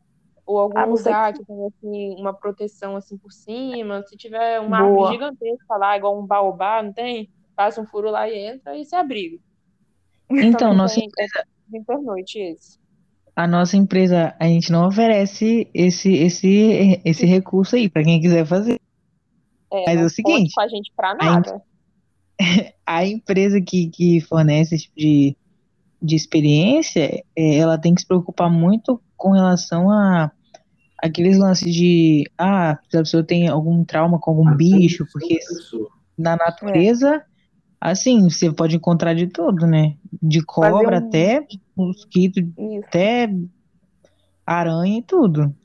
ou 0.49 0.57
algum 0.57 0.79
A 0.79 0.97
ser 0.97 1.09
lugar 1.09 1.33
que 1.33 1.45
tenha 1.45 1.67
assim, 1.67 2.15
uma 2.19 2.33
proteção 2.33 2.95
assim 2.95 3.15
por 3.19 3.31
cima. 3.31 4.01
Se 4.07 4.17
tiver 4.17 4.59
uma 4.59 4.79
Boa. 4.79 5.09
árvore 5.09 5.13
gigantesca 5.13 5.77
lá, 5.77 5.95
igual 5.95 6.19
um 6.19 6.25
baobá, 6.25 6.81
não 6.81 6.91
tem? 6.91 7.29
Faz 7.55 7.77
um 7.77 7.85
furo 7.85 8.09
lá 8.09 8.27
e 8.27 8.35
entra 8.35 8.75
e 8.75 8.83
se 8.83 8.95
abriga. 8.95 9.37
Então, 10.31 10.73
nossa 10.73 10.95
tem, 10.95 11.07
de 11.67 11.83
pernoite 11.83 12.39
esse. 12.39 12.79
A 13.35 13.45
nossa 13.45 13.77
empresa, 13.77 14.35
a 14.39 14.45
gente 14.45 14.71
não 14.71 14.87
oferece 14.87 15.69
esse, 15.71 16.11
esse, 16.13 16.99
esse 17.05 17.25
recurso 17.27 17.75
aí 17.75 17.87
para 17.87 18.03
quem 18.03 18.19
quiser 18.19 18.45
fazer. 18.45 18.79
É, 19.71 19.85
Mas 19.85 20.01
é 20.01 20.03
o 20.03 20.09
seguinte, 20.09 20.53
com 20.55 20.61
a 20.61 20.67
gente 20.67 20.91
pra 20.95 21.11
a 21.11 21.15
nada. 21.15 21.61
A 22.87 23.05
empresa 23.05 23.61
que, 23.61 23.89
que 23.89 24.19
fornece 24.21 24.73
esse 24.73 24.85
tipo 24.85 24.97
de, 24.97 25.37
de 26.01 26.15
experiência, 26.15 27.23
é, 27.35 27.57
ela 27.57 27.77
tem 27.77 27.93
que 27.93 28.01
se 28.01 28.07
preocupar 28.07 28.49
muito 28.49 28.99
com 29.15 29.31
relação 29.31 29.91
a 29.91 30.31
aqueles 31.01 31.37
lances 31.37 31.73
de, 31.73 32.29
ah, 32.37 32.77
se 32.89 32.97
a 32.97 33.01
pessoa 33.01 33.23
tem 33.25 33.47
algum 33.47 33.83
trauma 33.85 34.19
com 34.19 34.31
algum 34.31 34.55
bicho, 34.55 35.05
porque 35.11 35.39
na 36.17 36.35
natureza, 36.35 37.23
assim, 37.81 38.29
você 38.29 38.51
pode 38.53 38.75
encontrar 38.77 39.13
de 39.15 39.27
tudo, 39.27 39.67
né? 39.67 39.97
De 40.21 40.43
cobra 40.43 40.97
um- 40.97 40.99
até 40.99 41.45
mosquito, 41.75 42.39
Isso. 42.57 42.85
até 42.87 43.29
aranha 44.45 44.99
e 44.99 45.03
tudo. 45.03 45.55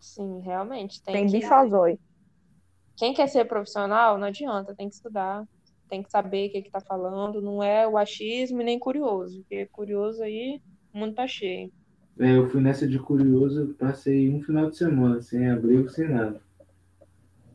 Sim, 0.00 0.40
realmente. 0.40 1.02
Tem 1.02 1.14
Tem 1.14 1.26
que... 1.26 1.32
bicho 1.32 1.52
azói. 1.54 1.98
Quem 2.96 3.14
quer 3.14 3.28
ser 3.28 3.44
profissional, 3.46 4.18
não 4.18 4.26
adianta, 4.28 4.74
tem 4.74 4.88
que 4.88 4.94
estudar, 4.94 5.44
tem 5.88 6.02
que 6.02 6.10
saber 6.10 6.48
o 6.48 6.52
que 6.52 6.62
que 6.62 6.70
tá 6.70 6.80
falando. 6.80 7.40
Não 7.42 7.62
é 7.62 7.86
o 7.86 7.96
achismo 7.98 8.60
e 8.60 8.64
nem 8.64 8.78
curioso, 8.78 9.40
porque 9.40 9.66
curioso 9.66 10.22
aí, 10.22 10.60
o 10.92 10.98
mundo 10.98 11.14
tá 11.14 11.26
cheio. 11.26 11.72
É, 12.18 12.36
eu 12.36 12.48
fui 12.48 12.60
nessa 12.60 12.86
de 12.86 12.98
curioso, 12.98 13.74
passei 13.78 14.32
um 14.32 14.42
final 14.42 14.70
de 14.70 14.76
semana, 14.76 15.20
sem 15.20 15.50
abrigo, 15.50 15.88
sem 15.90 16.08
nada. 16.08 16.40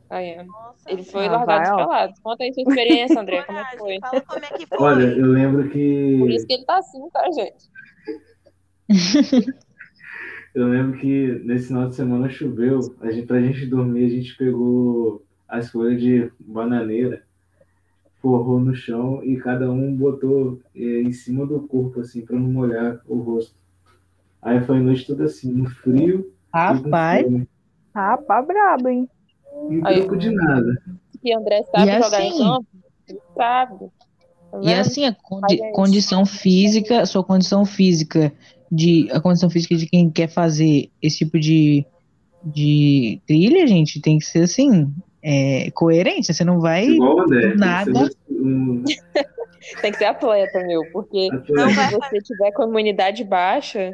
É. 0.09 0.43
Nossa, 0.43 0.91
ele 0.91 1.03
foi 1.03 1.25
Ah, 1.25 1.31
largado 1.31 1.77
vai, 1.77 1.85
pelado. 1.85 2.13
Conta 2.21 2.43
aí 2.43 2.53
sua 2.53 2.63
experiência, 2.63 3.19
André, 3.19 3.43
como 3.43 3.57
é 3.57 3.65
que 3.65 3.77
foi? 3.77 3.99
Fala 3.99 4.21
como 4.21 4.45
é 4.45 4.49
que 4.49 4.67
foi. 4.67 4.77
Olha, 4.77 5.03
eu 5.05 5.25
lembro 5.27 5.69
que. 5.69 6.17
Por 6.19 6.29
isso 6.29 6.45
que 6.45 6.53
ele 6.53 6.65
tá 6.65 6.77
assim, 6.77 7.09
tá, 7.11 7.23
gente? 7.31 7.71
Eu 10.53 10.67
lembro 10.67 10.99
que 10.99 11.39
nesse 11.45 11.67
final 11.67 11.87
de 11.87 11.95
semana 11.95 12.29
choveu. 12.29 12.79
A 12.99 13.09
gente, 13.09 13.25
pra 13.25 13.39
gente 13.39 13.65
dormir, 13.65 14.05
a 14.05 14.09
gente 14.09 14.35
pegou 14.35 15.23
as 15.47 15.69
folhas 15.69 16.01
de 16.01 16.29
bananeira, 16.39 17.23
forrou 18.21 18.59
no 18.59 18.75
chão 18.75 19.23
e 19.23 19.37
cada 19.37 19.71
um 19.71 19.95
botou 19.95 20.59
eh, 20.75 21.03
em 21.03 21.13
cima 21.13 21.45
do 21.45 21.61
corpo, 21.61 22.01
assim, 22.01 22.25
pra 22.25 22.37
não 22.37 22.49
molhar 22.49 23.01
o 23.07 23.15
rosto. 23.19 23.55
Aí 24.41 24.61
foi 24.65 24.77
a 24.77 24.81
noite 24.81 25.05
toda 25.05 25.25
assim, 25.25 25.51
no 25.51 25.69
frio 25.69 26.25
e 26.53 26.57
Rapaz, 26.57 27.23
fome. 27.23 27.47
Rapaz, 27.93 28.47
brabo, 28.47 28.89
hein? 28.89 29.09
Aí- 29.83 29.99
troco 29.99 30.17
de 30.17 30.31
nada. 30.31 30.81
E 31.23 31.33
André 31.33 31.63
sabe 31.71 31.89
E 31.91 32.01
jogar 32.03 32.21
em 32.21 32.29
assim- 32.29 32.37
campo, 32.43 32.67
sabe. 33.35 33.85
Tá 34.51 34.59
E 34.63 34.73
assim, 34.73 35.05
a 35.05 35.13
condi- 35.13 35.71
condição 35.73 36.25
física, 36.25 37.05
sua 37.05 37.23
condição 37.23 37.63
física 37.65 38.33
de 38.71 39.07
a 39.11 39.19
condição 39.21 39.49
física 39.49 39.75
de 39.75 39.85
quem 39.87 40.09
quer 40.09 40.27
fazer 40.27 40.89
esse 41.01 41.19
tipo 41.19 41.39
de, 41.39 41.85
de 42.43 43.21
trilha, 43.27 43.67
gente, 43.67 44.01
tem 44.01 44.17
que 44.17 44.25
ser 44.25 44.43
assim, 44.43 44.91
é, 45.21 45.69
coerente. 45.71 46.33
Você 46.33 46.43
não 46.43 46.59
vai. 46.59 46.85
Igual 46.87 47.19
André. 47.21 47.53
nada. 47.55 47.91
Você 47.91 48.15
um 48.29 48.83
Tem 49.81 49.91
que 49.91 49.99
ser 49.99 50.05
atleta, 50.05 50.59
meu, 50.65 50.81
porque 50.91 51.29
atleta. 51.31 51.69
Se 51.89 51.91
você 51.95 52.17
tiver 52.21 52.51
com 52.51 52.63
a 52.63 52.67
imunidade 52.67 53.23
baixa, 53.23 53.91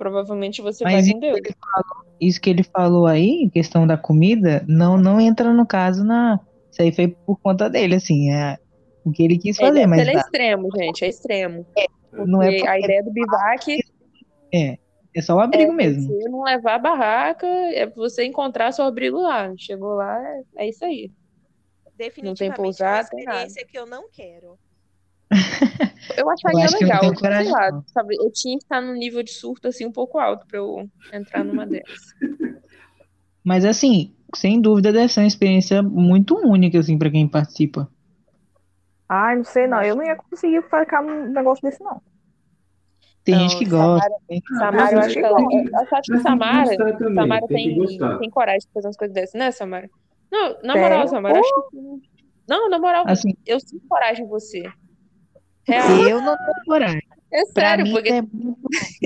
provavelmente 0.00 0.62
você 0.62 0.82
Mas 0.82 0.94
vai 0.94 1.02
isso 1.02 1.12
com 1.12 1.20
Deus. 1.20 1.40
que, 1.40 1.48
ele 1.48 1.56
falou, 1.60 2.06
isso 2.18 2.40
que 2.40 2.50
ele 2.50 2.62
falou 2.62 3.06
aí, 3.06 3.50
questão 3.52 3.86
da 3.86 3.98
comida, 3.98 4.64
não, 4.66 4.96
não 4.96 5.20
entra 5.20 5.52
no 5.52 5.66
caso 5.66 6.02
na. 6.02 6.40
Isso 6.72 6.80
aí 6.80 6.90
foi 6.90 7.08
por 7.08 7.38
conta 7.38 7.68
dele, 7.68 7.96
assim, 7.96 8.32
é 8.32 8.56
o 9.04 9.12
que 9.12 9.22
ele 9.22 9.36
quis 9.36 9.58
fazer, 9.58 9.80
Ele, 9.80 9.86
mas 9.86 10.00
ele 10.00 10.12
é 10.12 10.14
extremo, 10.14 10.68
gente, 10.74 11.04
é 11.04 11.08
extremo. 11.08 11.66
não 12.26 12.42
é 12.42 12.66
a 12.66 12.78
ideia 12.78 13.02
do 13.02 13.12
bivac 13.12 13.78
É. 14.52 14.78
É 15.12 15.20
só 15.20 15.34
o 15.34 15.40
abrigo 15.40 15.72
é, 15.72 15.74
mesmo. 15.74 16.02
Se 16.02 16.28
não 16.28 16.44
levar 16.44 16.76
a 16.76 16.78
barraca, 16.78 17.44
é 17.46 17.84
pra 17.84 17.96
você 17.96 18.24
encontrar 18.24 18.70
seu 18.70 18.84
abrigo 18.84 19.20
lá. 19.20 19.52
Chegou 19.58 19.94
lá, 19.94 20.22
é, 20.24 20.64
é 20.64 20.68
isso 20.68 20.84
aí. 20.84 21.10
Definitivamente 21.96 22.24
não 22.24 22.34
tem 22.34 22.52
pousada, 22.52 23.08
é 23.12 23.16
uma 23.16 23.20
experiência 23.20 23.66
que 23.66 23.76
eu 23.76 23.86
não 23.86 24.08
quero. 24.08 24.56
Eu 26.16 26.28
acharia 26.28 26.66
eu 26.66 26.80
legal, 26.80 27.04
eu 27.04 27.16
sei 27.16 27.50
lá, 27.50 27.82
sabe? 27.86 28.16
Eu 28.16 28.30
tinha 28.32 28.58
que 28.58 28.64
estar 28.64 28.80
no 28.80 28.92
nível 28.94 29.22
de 29.22 29.30
surto 29.30 29.68
assim 29.68 29.86
um 29.86 29.92
pouco 29.92 30.18
alto 30.18 30.44
para 30.46 30.58
eu 30.58 30.88
entrar 31.12 31.44
numa 31.44 31.64
dessas. 31.66 32.14
Mas 33.44 33.64
assim, 33.64 34.14
sem 34.34 34.60
dúvida 34.60 34.92
deve 34.92 35.08
ser 35.08 35.20
uma 35.20 35.26
experiência 35.26 35.82
muito 35.82 36.36
única 36.36 36.78
assim 36.78 36.98
para 36.98 37.10
quem 37.10 37.28
participa. 37.28 37.88
Ai, 39.08 39.36
não 39.36 39.44
sei 39.44 39.66
não, 39.66 39.82
eu 39.82 39.96
não 39.96 40.04
ia 40.04 40.16
conseguir 40.16 40.62
ficar 40.62 41.02
num 41.02 41.30
negócio 41.30 41.62
desse 41.62 41.82
não. 41.82 42.00
Tem 43.24 43.34
não, 43.34 43.48
gente 43.48 43.58
que 43.58 43.68
Samara, 43.68 44.08
gosta. 44.08 44.58
Samara, 44.58 44.92
eu 44.92 44.98
acho 45.00 45.14
que 45.14 45.24
ela. 45.24 45.40
Eu 45.40 45.98
acho 45.98 46.12
que 46.12 46.18
Samara, 46.18 46.76
Samara 47.14 47.46
tem, 47.46 47.76
tem, 47.76 48.18
tem 48.18 48.30
coragem 48.30 48.60
de 48.60 48.72
fazer 48.72 48.86
umas 48.86 48.96
coisas 48.96 49.14
dessas, 49.14 49.38
né, 49.38 49.50
Samara? 49.50 49.90
Não, 50.30 50.56
na 50.62 50.76
moral, 50.76 51.08
Samara, 51.08 51.38
acho 51.38 51.70
que. 51.70 51.76
Não, 52.48 52.68
na 52.68 52.78
moral, 52.78 53.04
assim, 53.06 53.34
eu 53.46 53.60
sinto 53.60 53.86
coragem 53.88 54.24
em 54.24 54.28
você. 54.28 54.62
Real. 55.66 56.08
Eu 56.08 56.20
não 56.22 56.36
tenho 56.36 56.64
coragem. 56.66 57.02
É 57.32 57.44
sério, 57.46 57.90
porque. 57.92 58.10
É... 58.10 58.22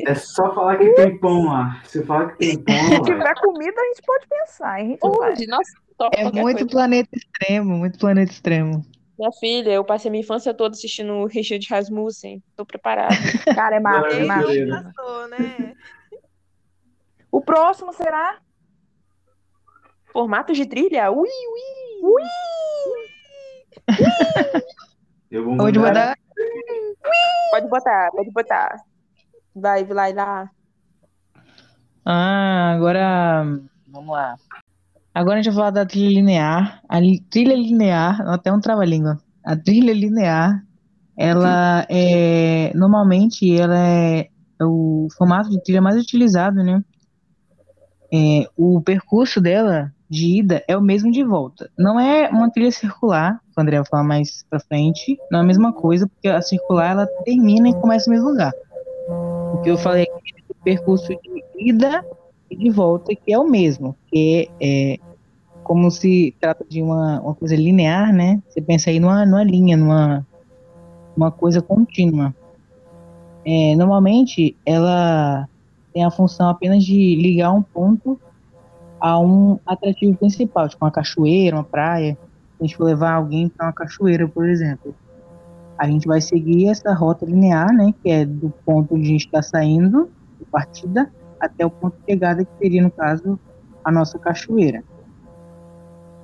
é... 0.11 0.14
só 0.14 0.54
falar 0.54 0.78
que 0.78 0.94
tem 0.94 1.18
pão 1.18 1.44
lá. 1.44 1.82
Se 1.84 2.02
falar 2.04 2.30
que 2.32 2.38
tem 2.38 2.62
pão. 2.62 2.75
Se 2.75 3.02
tiver 3.02 3.34
comida, 3.40 3.80
a 3.80 3.84
gente 3.87 4.02
pode 4.06 4.26
pensar. 4.26 4.80
Gente 4.80 4.99
Onde? 5.02 5.46
Nossa, 5.46 5.73
é 6.14 6.25
muito 6.25 6.61
coisa. 6.61 6.66
planeta 6.66 7.11
extremo, 7.14 7.76
muito 7.76 7.99
planeta 7.99 8.32
extremo. 8.32 8.84
Minha 9.18 9.30
filha, 9.32 9.70
eu 9.70 9.84
passei 9.84 10.11
minha 10.11 10.23
infância 10.23 10.52
toda 10.52 10.75
assistindo 10.75 11.12
o 11.12 11.26
Richard 11.26 11.64
Rasmussen. 11.68 12.42
Tô 12.56 12.64
preparada. 12.66 13.14
Cara, 13.54 13.76
é 13.76 13.80
massa, 13.80 14.16
é 14.16 14.25
massa. 14.25 15.28
Né? 15.28 15.75
O 17.30 17.40
próximo 17.40 17.92
será? 17.92 18.38
Formato 20.12 20.52
de 20.52 20.66
trilha? 20.66 21.11
Ui, 21.11 21.28
ui! 21.28 21.61
Ui! 22.02 22.23
Eu 25.30 25.44
vou 25.44 25.56
mandar. 25.56 26.16
Pode 27.64 27.68
botar, 27.71 28.11
pode 28.11 28.30
botar. 28.30 28.76
Vai, 29.54 29.85
vai 29.85 30.12
lá. 30.12 30.50
Ah, 32.04 32.73
agora. 32.75 33.44
Vamos 33.88 34.14
lá. 34.14 34.37
Agora 35.14 35.38
a 35.38 35.42
gente 35.42 35.52
vai 35.52 35.54
falar 35.54 35.71
da 35.71 35.87
trilha 35.87 36.09
linear. 36.09 36.83
A 36.88 37.00
li 37.00 37.21
trilha 37.30 37.54
linear, 37.54 38.21
até 38.28 38.52
um 38.52 38.61
trava-língua. 38.61 39.18
A 39.44 39.56
trilha 39.56 39.94
linear, 39.94 40.62
ela 41.16 41.87
é. 41.88 42.73
Normalmente, 42.75 43.59
ela 43.59 43.78
é, 43.78 44.28
é 44.61 44.64
o 44.64 45.09
formato 45.16 45.49
de 45.49 45.62
trilha 45.62 45.80
mais 45.80 45.97
utilizado, 45.97 46.62
né? 46.62 46.83
É, 48.12 48.47
o 48.56 48.80
percurso 48.83 49.40
dela 49.40 49.93
de 50.08 50.38
ida 50.38 50.62
é 50.68 50.76
o 50.76 50.82
mesmo 50.82 51.11
de 51.11 51.25
volta. 51.25 51.70
Não 51.78 51.99
é 51.99 52.28
uma 52.28 52.50
trilha 52.50 52.70
circular, 52.70 53.40
o 53.56 53.61
André 53.61 53.76
vai 53.78 53.87
falar 53.87 54.04
mais 54.04 54.44
pra 54.49 54.61
frente, 54.61 55.18
não 55.30 55.40
é 55.40 55.42
a 55.42 55.46
mesma 55.46 55.73
coisa, 55.73 56.06
porque 56.06 56.28
a 56.28 56.42
circular 56.42 56.92
ela 56.92 57.06
termina 57.25 57.68
e 57.68 57.75
começa 57.75 58.11
no 58.11 58.16
mesmo 58.16 58.30
lugar. 58.30 58.52
O 59.54 59.58
que 59.62 59.70
eu 59.70 59.78
falei 59.78 60.04
aqui 60.04 60.34
é 60.38 60.52
o 60.52 60.64
percurso 60.64 61.08
de 61.08 61.44
ida 61.58 62.04
e 62.50 62.56
de 62.56 62.70
volta, 62.70 63.14
que 63.14 63.32
é 63.32 63.38
o 63.38 63.49
mesmo, 63.49 63.96
que 64.06 64.50
é, 64.61 64.99
como 65.62 65.90
se 65.90 66.34
trata 66.40 66.64
de 66.68 66.82
uma, 66.82 67.20
uma 67.20 67.34
coisa 67.34 67.56
linear, 67.56 68.12
né? 68.12 68.42
Você 68.49 68.61
pensa 68.61 68.90
aí 68.90 69.00
numa, 69.00 69.25
numa 69.25 69.42
linha, 69.42 69.76
numa 69.76 70.26
uma 71.16 71.31
coisa 71.31 71.62
contínua. 71.62 72.35
É, 73.44 73.74
normalmente, 73.76 74.57
ela 74.64 75.48
tem 75.92 76.05
a 76.05 76.11
função 76.11 76.48
apenas 76.48 76.85
de 76.85 77.14
ligar 77.16 77.52
um 77.52 77.62
ponto 77.62 78.18
a 79.05 79.21
um 79.21 79.59
atrativo 79.67 80.17
principal, 80.17 80.67
tipo 80.67 80.83
uma 80.83 80.90
cachoeira, 80.90 81.57
uma 81.57 81.62
praia. 81.62 82.17
A 82.59 82.64
gente 82.64 82.75
for 82.75 82.85
levar 82.85 83.12
alguém 83.12 83.51
para 83.51 83.67
uma 83.67 83.73
cachoeira, 83.75 84.27
por 84.27 84.49
exemplo, 84.49 84.95
a 85.77 85.87
gente 85.87 86.09
vai 86.09 86.23
seguir 86.23 86.71
essa 86.71 86.90
rota 86.95 87.27
linear, 87.27 87.71
né, 87.71 87.93
que 88.03 88.09
é 88.09 88.25
do 88.25 88.49
ponto 88.64 88.95
onde 88.95 89.05
a 89.05 89.09
gente 89.11 89.27
está 89.27 89.43
saindo, 89.43 90.09
de 90.38 90.47
partida, 90.47 91.12
até 91.38 91.67
o 91.67 91.71
ponto 91.71 91.99
de 91.99 92.12
chegada, 92.12 92.47
que 92.47 92.51
seria, 92.57 92.83
no 92.83 92.90
caso, 92.90 93.38
a 93.85 93.93
nossa 93.93 94.19
cachoeira. 94.19 94.83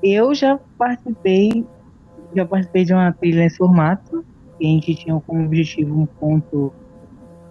Eu 0.03 0.35
já 0.35 0.59
participei, 0.79 1.66
já 2.35 2.47
participei 2.47 2.87
de 2.87 2.95
uma 2.95 3.12
trilha 3.12 3.40
nesse 3.40 3.59
formato, 3.59 4.25
que 4.59 4.64
a 4.64 4.69
gente 4.69 4.95
tinha 4.95 5.21
como 5.21 5.45
objetivo 5.45 6.01
um 6.01 6.07
ponto 6.07 6.73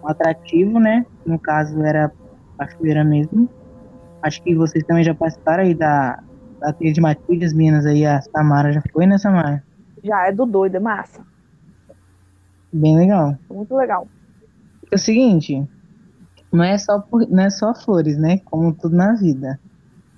atrativo, 0.04 0.80
né, 0.80 1.06
no 1.24 1.38
caso 1.38 1.80
era 1.84 2.10
cachoeira 2.58 3.04
mesmo, 3.04 3.48
Acho 4.22 4.42
que 4.42 4.54
vocês 4.54 4.84
também 4.84 5.04
já 5.04 5.14
participaram 5.14 5.62
aí 5.62 5.74
da, 5.74 6.22
da 6.60 6.72
trilha 6.72 6.92
de 6.92 7.00
Matilhas 7.00 7.52
Minas 7.52 7.86
aí, 7.86 8.04
a 8.04 8.20
Samara 8.20 8.72
já 8.72 8.82
foi, 8.92 9.06
né, 9.06 9.18
Samara? 9.18 9.62
Já, 10.02 10.26
é 10.26 10.32
do 10.32 10.46
doido, 10.46 10.76
é 10.76 10.80
massa. 10.80 11.24
Bem 12.72 12.96
legal. 12.96 13.36
Muito 13.50 13.74
legal. 13.74 14.06
É 14.90 14.94
o 14.94 14.98
seguinte, 14.98 15.66
não 16.52 16.64
é 16.64 16.76
só, 16.78 17.00
por, 17.00 17.28
não 17.28 17.44
é 17.44 17.50
só 17.50 17.74
flores, 17.74 18.18
né? 18.18 18.38
Como 18.38 18.72
tudo 18.74 18.96
na 18.96 19.14
vida. 19.14 19.58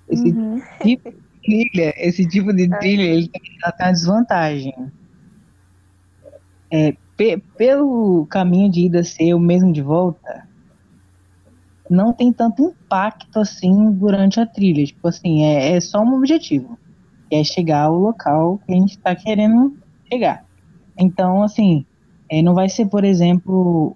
Esse 0.09 0.31
uhum. 0.31 0.61
tipo 0.83 1.11
de 1.11 1.17
trilha, 1.43 1.95
esse 1.97 2.27
tipo 2.27 2.53
de 2.53 2.65
é. 2.65 2.79
trilha, 2.79 3.03
ele 3.03 3.29
tem 3.29 3.43
uma 3.65 3.93
desvantagem. 3.93 4.75
É, 6.71 6.95
pe, 7.17 7.37
pelo 7.57 8.27
caminho 8.27 8.71
de 8.71 8.87
ida 8.87 9.05
ser 9.05 9.35
o 9.35 9.41
mesmo 9.41 9.73
de 9.73 9.83
volta, 9.83 10.49
não 11.93 12.13
tem 12.13 12.33
tanto 12.33 12.63
impacto 12.63 13.39
assim 13.39 13.93
durante 13.93 14.41
a 14.41 14.47
trilha. 14.47 14.85
Tipo 14.85 15.09
assim, 15.09 15.45
é, 15.45 15.77
é 15.77 15.81
só 15.81 16.01
um 16.01 16.15
objetivo, 16.15 16.79
que 17.29 17.37
é 17.37 17.45
chegar 17.45 17.83
ao 17.83 17.99
local 17.99 18.59
que 18.65 18.73
a 18.73 18.77
gente 18.77 18.97
está 18.97 19.15
querendo 19.15 19.77
chegar. 20.11 20.45
Então, 20.99 21.43
assim, 21.43 21.85
é, 22.31 22.41
não 22.41 22.55
vai 22.55 22.71
ser, 22.71 22.87
por 22.87 23.05
exemplo, 23.05 23.95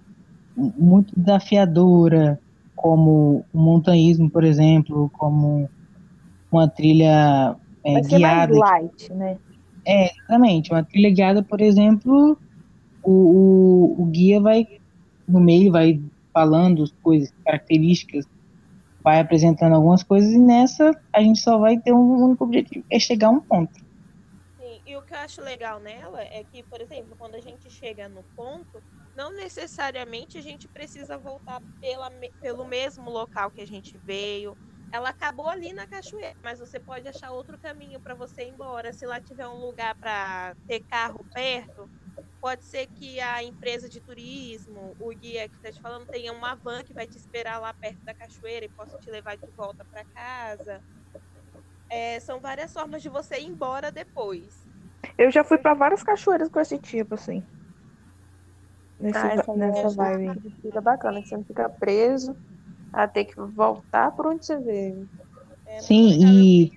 muito 0.55 1.11
desafiadora, 1.19 2.39
como 2.75 3.43
o 3.51 3.59
montanhismo, 3.59 4.29
por 4.29 4.43
exemplo, 4.43 5.09
como 5.17 5.67
uma 6.51 6.67
trilha 6.67 7.55
é, 7.83 7.93
vai 7.93 8.03
ser 8.03 8.17
guiada. 8.17 8.55
Mais 8.55 8.71
light, 8.83 9.13
né? 9.13 9.37
É, 9.83 10.11
exatamente. 10.11 10.71
Uma 10.71 10.83
trilha 10.83 11.09
guiada, 11.09 11.41
por 11.41 11.61
exemplo, 11.61 12.37
o, 13.01 13.11
o, 13.11 14.03
o 14.03 14.05
guia 14.05 14.39
vai 14.39 14.67
no 15.27 15.39
meio, 15.39 15.71
vai 15.71 15.99
falando 16.37 16.83
as 16.83 16.91
coisas, 17.01 17.33
características, 17.43 18.27
vai 19.03 19.19
apresentando 19.19 19.73
algumas 19.73 20.03
coisas 20.03 20.31
e 20.31 20.37
nessa 20.37 20.91
a 21.11 21.19
gente 21.19 21.39
só 21.39 21.57
vai 21.57 21.79
ter 21.79 21.91
um 21.91 22.25
único 22.25 22.43
objetivo, 22.43 22.85
é 22.91 22.99
chegar 22.99 23.29
a 23.29 23.31
um 23.31 23.41
ponto. 23.41 23.71
Sim, 24.55 24.79
e 24.85 24.95
o 24.95 25.01
que 25.01 25.15
eu 25.15 25.17
acho 25.17 25.41
legal 25.41 25.79
nela 25.79 26.21
é 26.21 26.43
que, 26.43 26.61
por 26.61 26.79
exemplo, 26.79 27.15
quando 27.17 27.33
a 27.33 27.41
gente 27.41 27.71
chega 27.71 28.07
no 28.07 28.23
ponto, 28.35 28.83
não 29.15 29.35
necessariamente 29.35 30.37
a 30.37 30.41
gente 30.41 30.67
precisa 30.67 31.17
voltar 31.17 31.59
pela, 31.81 32.11
pelo 32.39 32.67
mesmo 32.67 33.09
local 33.09 33.49
que 33.49 33.61
a 33.61 33.65
gente 33.67 33.97
veio. 34.05 34.55
Ela 34.91 35.09
acabou 35.09 35.49
ali 35.49 35.73
na 35.73 35.87
cachoeira, 35.87 36.35
mas 36.43 36.59
você 36.59 36.79
pode 36.79 37.07
achar 37.07 37.31
outro 37.31 37.57
caminho 37.57 37.99
para 37.99 38.13
você 38.13 38.43
ir 38.43 38.49
embora. 38.49 38.93
Se 38.93 39.07
lá 39.07 39.19
tiver 39.19 39.47
um 39.47 39.59
lugar 39.59 39.95
para 39.95 40.55
ter 40.67 40.81
carro 40.81 41.25
perto, 41.33 41.89
Pode 42.39 42.63
ser 42.63 42.87
que 42.87 43.19
a 43.19 43.43
empresa 43.43 43.89
de 43.89 43.99
turismo, 43.99 44.95
o 44.99 45.09
guia 45.09 45.49
que 45.49 45.55
está 45.55 45.71
te 45.71 45.81
falando, 45.81 46.05
tenha 46.05 46.31
uma 46.31 46.55
van 46.55 46.83
que 46.83 46.93
vai 46.93 47.07
te 47.07 47.17
esperar 47.17 47.59
lá 47.59 47.73
perto 47.73 47.99
da 48.05 48.13
cachoeira 48.13 48.65
e 48.65 48.69
possa 48.69 48.97
te 48.99 49.09
levar 49.09 49.35
de 49.37 49.47
volta 49.55 49.83
para 49.85 50.05
casa. 50.13 50.83
É, 51.89 52.19
são 52.19 52.39
várias 52.39 52.71
formas 52.71 53.01
de 53.01 53.09
você 53.09 53.39
ir 53.39 53.47
embora 53.47 53.91
depois. 53.91 54.67
Eu 55.17 55.31
já 55.31 55.43
fui 55.43 55.57
para 55.57 55.73
várias 55.73 56.03
cachoeiras 56.03 56.49
com 56.49 56.59
esse 56.59 56.77
tipo, 56.77 57.15
assim. 57.15 57.43
Nesse, 58.99 59.17
ah, 59.17 59.33
essa 59.33 59.53
nessa 59.55 59.89
vibe. 59.89 60.55
Fica 60.61 60.81
bacana, 60.81 61.21
que 61.21 61.27
você 61.27 61.37
não 61.37 61.43
fica 61.43 61.69
preso 61.69 62.35
a 62.91 63.07
ter 63.07 63.25
que 63.25 63.39
voltar 63.39 64.11
por 64.11 64.27
onde 64.27 64.45
você 64.45 64.57
veio. 64.59 65.09
É, 65.65 65.79
Sim, 65.81 66.19
e 66.25 66.76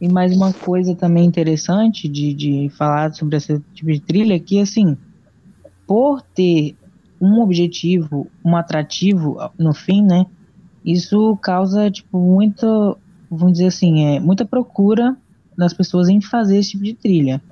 e 0.00 0.08
mais 0.08 0.34
uma 0.34 0.52
coisa 0.52 0.94
também 0.94 1.26
interessante 1.26 2.08
de, 2.08 2.32
de 2.32 2.68
falar 2.70 3.12
sobre 3.12 3.36
esse 3.36 3.60
tipo 3.74 3.92
de 3.92 4.00
trilha 4.00 4.34
é 4.34 4.38
que, 4.38 4.58
assim, 4.58 4.96
por 5.86 6.22
ter 6.22 6.74
um 7.20 7.40
objetivo, 7.42 8.26
um 8.42 8.56
atrativo 8.56 9.36
no 9.58 9.74
fim, 9.74 10.02
né? 10.02 10.24
Isso 10.82 11.36
causa, 11.42 11.90
tipo, 11.90 12.18
muita, 12.18 12.66
vamos 13.30 13.54
dizer 13.54 13.66
assim, 13.66 14.06
é, 14.06 14.20
muita 14.20 14.46
procura 14.46 15.14
das 15.56 15.74
pessoas 15.74 16.08
em 16.08 16.22
fazer 16.22 16.56
esse 16.56 16.70
tipo 16.70 16.84
de 16.84 16.94
trilha. 16.94 17.42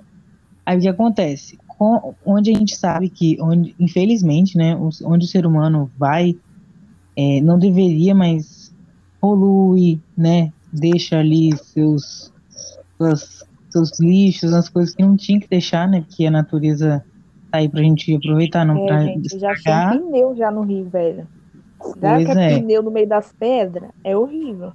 Aí 0.64 0.78
o 0.78 0.80
que 0.80 0.88
acontece? 0.88 1.58
Com, 1.66 2.14
onde 2.24 2.50
a 2.50 2.56
gente 2.56 2.74
sabe 2.76 3.11
que, 3.11 3.37
onde, 3.42 3.74
infelizmente, 3.78 4.56
né, 4.56 4.74
onde 5.04 5.26
o 5.26 5.28
ser 5.28 5.44
humano 5.44 5.90
vai, 5.98 6.34
é, 7.14 7.42
não 7.42 7.58
deveria, 7.58 8.14
mas 8.14 8.74
polui, 9.20 10.00
né, 10.16 10.50
deixa 10.72 11.18
ali 11.18 11.54
seus 11.58 12.32
suas, 12.98 13.44
seus 13.70 13.98
lixos, 14.00 14.52
as 14.52 14.68
coisas 14.68 14.94
que 14.94 15.02
não 15.02 15.16
tinha 15.16 15.40
que 15.40 15.48
deixar, 15.48 15.88
né? 15.88 16.02
Porque 16.02 16.26
a 16.26 16.30
natureza 16.30 17.04
tá 17.50 17.58
aí 17.58 17.68
pra 17.68 17.82
gente 17.82 18.14
aproveitar, 18.14 18.64
não 18.64 18.84
é, 18.84 18.87
pra 18.87 19.04
gente, 19.04 19.38
já 19.38 19.54
tem 19.54 20.02
pneu 20.02 20.37
já 20.37 20.50
no 20.50 20.62
Rio, 20.62 20.88
velho. 20.88 21.26
Dá 21.96 22.18
que 22.18 22.30
é. 22.30 22.58
pneu 22.58 22.82
no 22.82 22.90
meio 22.90 23.08
das 23.08 23.32
pedras 23.32 23.90
é 24.04 24.16
horrível. 24.16 24.72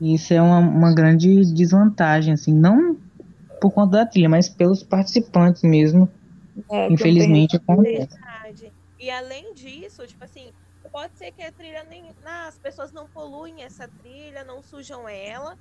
Isso 0.00 0.34
é 0.34 0.42
uma, 0.42 0.58
uma 0.58 0.92
grande 0.92 1.44
desvantagem, 1.54 2.34
assim, 2.34 2.52
não 2.52 2.98
por 3.60 3.70
conta 3.70 3.98
da 3.98 4.06
trilha, 4.06 4.28
mas 4.28 4.48
pelos 4.48 4.82
participantes 4.82 5.62
mesmo. 5.62 6.08
É, 6.68 6.90
Infelizmente 6.90 7.56
acontece. 7.56 8.18
E 8.98 9.08
além 9.08 9.54
disso, 9.54 10.04
tipo 10.06 10.24
assim, 10.24 10.50
pode 10.90 11.16
ser 11.16 11.30
que 11.30 11.42
a 11.42 11.52
trilha 11.52 11.84
nem. 11.88 12.02
as 12.46 12.58
pessoas 12.58 12.92
não 12.92 13.06
poluem 13.06 13.62
essa 13.62 13.88
trilha, 13.88 14.44
não 14.44 14.62
sujam 14.62 15.08
ela, 15.08 15.56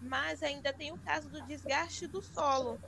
mas 0.00 0.42
ainda 0.42 0.72
tem 0.72 0.92
o 0.92 0.98
caso 0.98 1.28
do 1.28 1.42
desgaste 1.42 2.06
do 2.06 2.22
solo. 2.22 2.78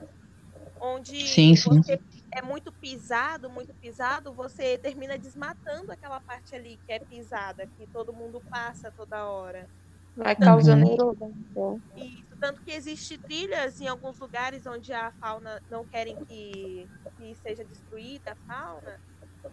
Onde 0.81 1.27
sim, 1.27 1.55
sim. 1.55 1.69
você 1.69 1.99
é 2.31 2.41
muito 2.41 2.71
pisado, 2.71 3.49
muito 3.49 3.73
pisado, 3.73 4.33
você 4.33 4.77
termina 4.77 5.17
desmatando 5.17 5.91
aquela 5.91 6.19
parte 6.19 6.55
ali 6.55 6.79
que 6.85 6.91
é 6.91 6.99
pisada, 6.99 7.67
que 7.77 7.87
todo 7.87 8.13
mundo 8.13 8.41
passa 8.49 8.91
toda 8.91 9.25
hora. 9.25 9.67
Vai 10.15 10.35
causando 10.35 10.91
erosão. 10.91 11.81
Isso, 11.95 12.35
tanto 12.39 12.61
que 12.61 12.71
existe 12.71 13.17
trilhas 13.17 13.79
em 13.79 13.87
alguns 13.87 14.19
lugares 14.19 14.65
onde 14.65 14.91
a 14.91 15.11
fauna 15.13 15.61
não 15.69 15.85
querem 15.85 16.15
que, 16.25 16.87
que 17.17 17.35
seja 17.35 17.63
destruída 17.63 18.33
a 18.33 18.35
fauna 18.35 18.99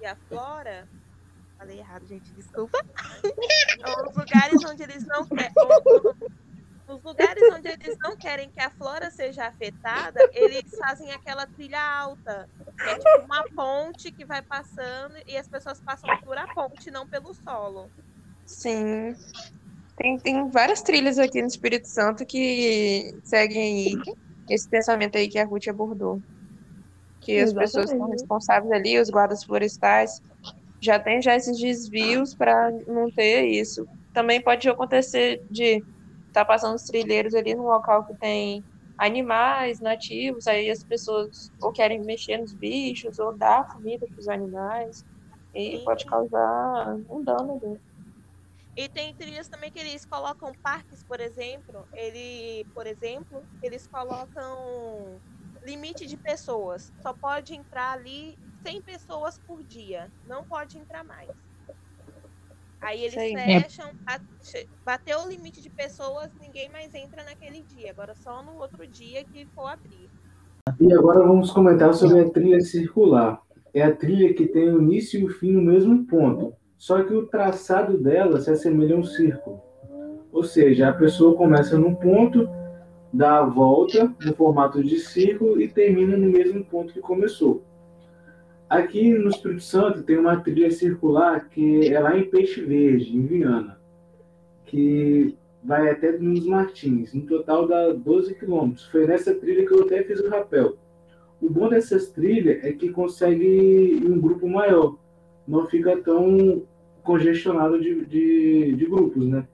e 0.01 0.07
a 0.07 0.17
flora. 0.29 0.89
Falei 1.57 1.79
errado, 1.79 2.07
gente, 2.07 2.33
desculpa. 2.35 2.79
Os 4.09 4.17
lugares 4.17 4.65
onde 4.65 4.83
eles 4.83 5.07
não 5.07 5.25
querem. 5.27 5.53
Nos 6.89 7.03
lugares 7.03 7.43
onde 7.53 7.69
eles 7.69 7.97
não 8.03 8.17
querem 8.17 8.49
que 8.49 8.61
a 8.61 8.71
flora 8.71 9.11
seja 9.11 9.47
afetada, 9.47 10.21
eles 10.33 10.71
fazem 10.79 11.11
aquela 11.11 11.45
trilha 11.45 11.81
alta, 11.81 12.49
que 12.77 12.89
é 12.89 12.95
tipo 12.95 13.25
uma 13.25 13.43
ponte 13.55 14.13
que 14.13 14.25
vai 14.25 14.41
passando 14.41 15.15
e 15.27 15.37
as 15.37 15.49
pessoas 15.49 15.81
passam 15.81 16.09
por 16.25 16.39
a 16.39 16.47
ponte, 16.55 16.91
não 16.93 17.07
pelo 17.07 17.35
solo. 17.35 17.91
Sim. 18.45 19.17
Tem, 19.97 20.19
tem 20.19 20.49
várias 20.51 20.83
trilhas 20.83 21.19
aqui 21.19 21.41
no 21.41 21.49
Espírito 21.49 21.89
Santo 21.89 22.25
que 22.25 23.19
seguem 23.25 23.95
esse 24.49 24.69
pensamento 24.69 25.19
aí 25.19 25.29
que 25.29 25.41
a 25.41 25.45
Ruth 25.45 25.67
abordou. 25.67 26.23
Que 27.21 27.33
Exatamente. 27.33 27.65
as 27.65 27.73
pessoas 27.73 27.91
são 27.91 28.11
responsáveis 28.11 28.73
ali, 28.73 29.01
os 29.01 29.11
guardas 29.11 29.43
florestais, 29.43 30.21
já 30.81 31.01
tem 31.01 31.21
já 31.21 31.35
esses 31.35 31.59
desvios 31.59 32.35
para 32.35 32.71
não 32.87 33.11
ter 33.11 33.47
isso. 33.47 33.89
Também 34.13 34.41
pode 34.41 34.69
acontecer 34.69 35.43
de 35.51 35.83
tá 36.37 36.45
passando 36.45 36.75
os 36.77 36.85
trilheiros 36.85 37.35
ali 37.35 37.55
num 37.55 37.65
local 37.65 38.05
que 38.07 38.15
tem 38.19 38.65
animais 38.99 39.81
nativos, 39.81 40.47
aí 40.47 40.71
as 40.71 40.85
pessoas 40.85 41.53
ou 41.61 41.73
querem 41.73 42.03
mexer 42.05 42.39
nos 42.39 42.55
bichos 42.55 43.19
ou 43.19 43.37
dar 43.37 43.67
comida 43.69 44.07
para 44.15 44.21
os 44.21 44.29
animais 44.29 45.05
e 45.55 45.81
pode 45.85 46.05
causar 46.07 46.97
um 47.11 47.25
dano 47.25 47.55
ali. 47.63 47.81
E 48.77 48.89
tem 48.91 49.15
trilhas 49.15 49.49
também 49.49 49.71
que 49.73 49.79
eles 49.79 50.05
colocam 50.05 50.55
parques, 50.63 51.03
por 51.03 51.19
exemplo, 51.21 51.89
ele, 51.93 52.67
por 52.75 52.87
exemplo, 52.87 53.49
eles 53.63 53.87
colocam 53.87 55.23
limite 55.63 56.07
de 56.07 56.17
pessoas. 56.19 56.93
Só 57.01 57.15
pode 57.15 57.55
entrar 57.55 57.93
ali 57.93 58.39
100 58.67 58.83
pessoas 58.83 59.39
por 59.47 59.63
dia, 59.65 60.13
não 60.23 60.45
pode 60.45 60.77
entrar 60.79 61.03
mais. 61.05 61.46
Aí 62.87 63.03
eles 63.03 63.15
Sim. 63.15 63.37
fecham, 63.37 63.91
bateu 64.85 65.19
o 65.19 65.29
limite 65.29 65.61
de 65.61 65.69
pessoas, 65.69 66.31
ninguém 66.41 66.69
mais 66.69 66.95
entra 66.95 67.25
naquele 67.25 67.61
dia. 67.63 67.91
Agora 67.91 68.15
só 68.15 68.45
no 68.45 68.61
outro 68.61 68.87
dia 68.87 69.25
que 69.25 69.45
for 69.47 69.67
abrir. 69.67 70.09
E 70.79 70.93
agora 70.93 71.27
vamos 71.27 71.51
comentar 71.51 71.93
sobre 71.95 72.21
a 72.21 72.31
trilha 72.31 72.61
circular. 72.61 73.43
É 73.75 73.83
a 73.83 73.93
trilha 73.93 74.33
que 74.33 74.47
tem 74.47 74.73
o 74.73 74.81
início 74.81 75.19
e 75.19 75.25
o 75.25 75.29
fim 75.29 75.51
no 75.51 75.63
mesmo 75.63 76.07
ponto. 76.07 76.55
Só 76.79 77.03
que 77.03 77.13
o 77.13 77.27
traçado 77.27 77.99
dela 77.99 78.41
se 78.41 78.53
assemelha 78.53 78.95
a 78.95 78.99
um 79.01 79.05
círculo. 79.05 79.61
Ou 80.31 80.45
seja, 80.45 80.89
a 80.89 80.93
pessoa 80.93 81.37
começa 81.37 81.77
num 81.77 81.93
ponto, 81.93 82.49
dá 83.13 83.39
a 83.39 83.45
volta 83.45 84.15
no 84.25 84.33
formato 84.37 84.81
de 84.81 85.01
círculo 85.01 85.61
e 85.61 85.67
termina 85.67 86.17
no 86.17 86.31
mesmo 86.31 86.65
ponto 86.65 86.93
que 86.93 87.01
começou. 87.01 87.65
Aqui 88.69 89.17
no 89.17 89.29
Espírito 89.29 89.63
Santo 89.63 90.03
tem 90.03 90.19
uma 90.19 90.41
trilha 90.41 90.73
circular 90.73 91.49
que 91.49 91.87
é 91.87 92.01
lá 92.01 92.19
em 92.19 92.29
Peixe 92.29 92.61
Verde, 92.61 93.17
em 93.17 93.25
Viana, 93.25 93.79
que 94.65 95.37
vai 95.63 95.89
até 95.89 96.19
nos 96.19 96.45
Martins. 96.45 97.15
No 97.15 97.23
total 97.27 97.69
dá 97.69 97.93
12 97.93 98.35
quilômetros. 98.35 98.87
Foi 98.87 99.07
nessa 99.07 99.33
trilha 99.33 99.65
que 99.65 99.73
eu 99.73 99.85
até 99.85 100.03
fiz 100.03 100.19
o 100.19 100.29
rapel. 100.29 100.77
O 101.41 101.49
bom 101.49 101.69
dessas 101.69 102.09
trilhas 102.09 102.65
é 102.65 102.73
que 102.73 102.89
consegue 102.91 104.03
um 104.05 104.21
grupo 104.21 104.49
maior. 104.49 104.97
Não 105.47 105.67
fica 105.67 105.97
tão 105.99 106.63
congestionado 107.05 107.81
de, 107.81 108.05
de, 108.05 108.75
de 108.75 108.87
grupos, 108.87 109.29
né? 109.29 109.47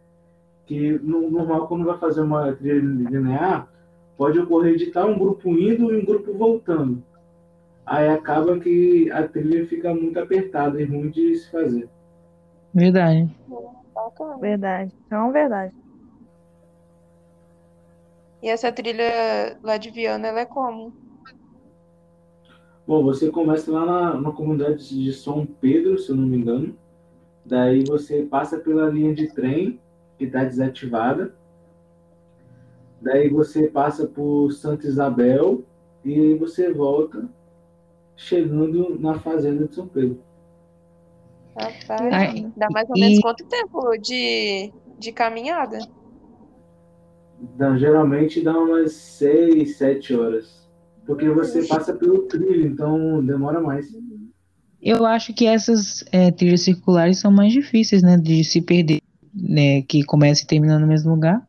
Que 0.64 0.92
no 0.92 1.30
normal, 1.30 1.68
quando 1.68 1.84
vai 1.84 1.98
fazer 1.98 2.22
uma 2.22 2.50
trilha 2.54 2.80
linear, 2.80 3.70
pode 4.16 4.38
ocorrer 4.38 4.76
de 4.76 4.84
estar 4.84 5.04
um 5.04 5.18
grupo 5.18 5.50
indo 5.50 5.92
e 5.92 5.98
um 5.98 6.04
grupo 6.04 6.32
voltando 6.32 7.02
aí 7.86 8.08
acaba 8.08 8.58
que 8.58 9.10
a 9.10 9.26
trilha 9.26 9.66
fica 9.66 9.94
muito 9.94 10.18
apertada 10.18 10.80
e 10.80 10.84
ruim 10.84 11.10
de 11.10 11.36
se 11.36 11.50
fazer. 11.50 11.88
Verdade. 12.74 13.30
Verdade. 14.40 14.92
Então, 15.06 15.32
verdade. 15.32 15.74
E 18.42 18.48
essa 18.48 18.72
trilha 18.72 19.56
lá 19.62 19.76
de 19.76 19.90
Viana, 19.90 20.28
ela 20.28 20.40
é 20.40 20.44
como? 20.46 20.92
Bom, 22.86 23.04
você 23.04 23.30
começa 23.30 23.70
lá 23.70 23.86
na, 23.86 24.20
na 24.20 24.32
comunidade 24.32 24.88
de 24.88 25.12
São 25.12 25.46
Pedro, 25.46 25.98
se 25.98 26.10
eu 26.10 26.16
não 26.16 26.26
me 26.26 26.38
engano. 26.38 26.76
Daí 27.44 27.84
você 27.84 28.22
passa 28.22 28.58
pela 28.58 28.88
linha 28.88 29.14
de 29.14 29.28
trem, 29.28 29.80
que 30.18 30.24
está 30.24 30.44
desativada. 30.44 31.34
Daí 33.00 33.28
você 33.28 33.68
passa 33.68 34.06
por 34.06 34.50
Santa 34.52 34.86
Isabel 34.86 35.62
e 36.04 36.34
você 36.34 36.72
volta 36.72 37.28
chegando 38.16 38.98
na 38.98 39.18
fazenda 39.18 39.66
de 39.66 39.74
São 39.74 39.86
Pedro. 39.88 40.22
Rapaz, 41.56 42.50
dá 42.56 42.68
mais 42.70 42.88
ou 42.88 42.98
menos 42.98 43.18
e... 43.18 43.22
quanto 43.22 43.44
tempo 43.44 43.96
de, 43.98 44.72
de 44.98 45.12
caminhada? 45.12 45.78
Dá, 47.56 47.76
geralmente 47.76 48.42
dá 48.42 48.58
umas 48.58 48.92
6, 48.92 49.76
7 49.76 50.14
horas. 50.14 50.62
Porque 51.04 51.28
você 51.28 51.66
passa 51.66 51.92
pelo 51.92 52.22
trilho, 52.28 52.66
então 52.66 53.24
demora 53.24 53.60
mais. 53.60 53.88
Eu 54.80 55.04
acho 55.04 55.34
que 55.34 55.46
essas 55.46 56.04
é, 56.12 56.30
trilhas 56.30 56.62
circulares 56.62 57.18
são 57.18 57.30
mais 57.30 57.52
difíceis, 57.52 58.02
né? 58.02 58.16
De 58.16 58.42
se 58.44 58.62
perder, 58.62 59.00
né? 59.34 59.82
Que 59.82 60.04
começa 60.04 60.42
e 60.42 60.46
termina 60.46 60.78
no 60.78 60.86
mesmo 60.86 61.10
lugar. 61.10 61.46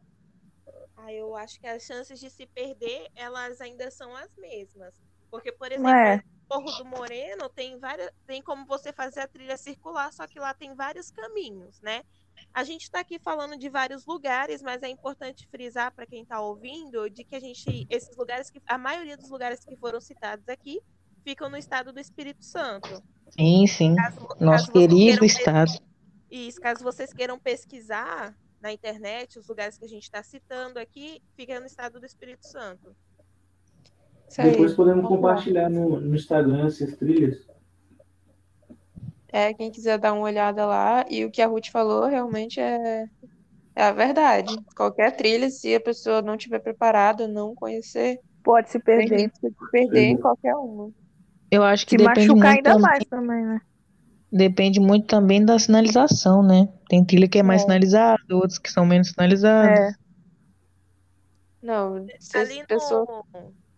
Ah, 0.97 1.13
eu 1.13 1.35
acho 1.35 1.59
que 1.59 1.67
as 1.67 1.83
chances 1.83 2.19
de 2.19 2.29
se 2.29 2.47
perder, 2.47 3.07
elas 3.15 3.61
ainda 3.61 3.91
são 3.91 4.15
as 4.15 4.35
mesmas. 4.37 4.93
Porque, 5.33 5.51
por 5.51 5.71
exemplo, 5.71 5.89
é. 5.89 6.23
Morro 6.47 6.71
do 6.77 6.85
Moreno 6.85 7.49
tem 7.49 7.79
várias, 7.79 8.11
tem 8.27 8.39
como 8.39 8.67
você 8.67 8.93
fazer 8.93 9.21
a 9.21 9.27
trilha 9.27 9.57
circular, 9.57 10.13
só 10.13 10.27
que 10.27 10.37
lá 10.37 10.53
tem 10.53 10.75
vários 10.75 11.09
caminhos, 11.09 11.81
né? 11.81 12.03
A 12.53 12.63
gente 12.63 12.83
está 12.83 12.99
aqui 12.99 13.17
falando 13.17 13.57
de 13.57 13.67
vários 13.67 14.05
lugares, 14.05 14.61
mas 14.61 14.83
é 14.83 14.89
importante 14.89 15.47
frisar 15.47 15.91
para 15.91 16.05
quem 16.05 16.21
está 16.21 16.39
ouvindo 16.39 17.09
de 17.09 17.23
que 17.23 17.35
a 17.35 17.39
gente, 17.39 17.87
esses 17.89 18.15
lugares 18.15 18.51
que 18.51 18.61
a 18.67 18.77
maioria 18.77 19.17
dos 19.17 19.31
lugares 19.31 19.65
que 19.65 19.75
foram 19.75 19.99
citados 19.99 20.47
aqui 20.47 20.79
ficam 21.23 21.49
no 21.49 21.57
estado 21.57 21.91
do 21.91 21.99
Espírito 21.99 22.45
Santo. 22.45 23.01
Sim, 23.31 23.65
sim. 23.65 23.95
Caso, 23.95 24.19
Nosso 24.39 24.67
caso 24.67 24.71
querido 24.71 25.25
estado. 25.25 25.71
Isso, 26.29 26.61
caso 26.61 26.83
vocês 26.83 27.11
queiram 27.11 27.39
pesquisar 27.39 28.37
na 28.61 28.71
internet 28.71 29.39
os 29.39 29.47
lugares 29.47 29.79
que 29.79 29.85
a 29.85 29.89
gente 29.89 30.03
está 30.03 30.21
citando 30.21 30.77
aqui, 30.77 31.23
fica 31.35 31.59
no 31.59 31.65
estado 31.65 31.99
do 31.99 32.05
Espírito 32.05 32.47
Santo. 32.47 32.95
Depois 34.37 34.73
podemos 34.73 35.07
compartilhar 35.07 35.69
no, 35.69 35.99
no 35.99 36.15
Instagram 36.15 36.67
essas 36.67 36.95
trilhas. 36.97 37.45
É, 39.31 39.53
quem 39.53 39.71
quiser 39.71 39.97
dar 39.97 40.13
uma 40.13 40.23
olhada 40.23 40.65
lá. 40.65 41.05
E 41.09 41.25
o 41.25 41.31
que 41.31 41.41
a 41.41 41.47
Ruth 41.47 41.69
falou 41.69 42.05
realmente 42.05 42.59
é, 42.59 43.05
é 43.75 43.83
a 43.83 43.91
verdade. 43.91 44.55
Qualquer 44.75 45.15
trilha, 45.15 45.49
se 45.49 45.73
a 45.75 45.79
pessoa 45.79 46.21
não 46.21 46.35
estiver 46.35 46.59
preparada, 46.59 47.27
não 47.27 47.55
conhecer, 47.55 48.19
pode 48.43 48.69
se 48.69 48.79
perder. 48.79 49.31
Pode 49.31 49.39
se 49.39 49.71
perder 49.71 50.03
em 50.05 50.17
qualquer 50.17 50.55
uma. 50.55 50.91
Eu 51.49 51.63
acho 51.63 51.85
que 51.85 51.91
se 51.91 51.97
depende 51.97 52.27
machucar 52.27 52.53
muito 52.53 52.57
ainda 52.57 52.69
também, 52.71 52.81
mais 52.81 53.05
também, 53.05 53.45
né? 53.45 53.61
Depende 54.31 54.79
muito 54.79 55.07
também 55.07 55.43
da 55.45 55.59
sinalização, 55.59 56.41
né? 56.41 56.67
Tem 56.87 57.05
trilha 57.05 57.27
que 57.27 57.39
é 57.39 57.43
mais 57.43 57.61
é. 57.61 57.65
sinalizada, 57.65 58.21
outros 58.31 58.57
que 58.57 58.71
são 58.71 58.85
menos 58.85 59.09
sinalizados. 59.09 59.79
É. 59.79 59.93
Não, 61.61 62.05
se 62.19 62.37
Ali 62.37 62.59
no... 62.59 62.67
pessoa 62.67 63.23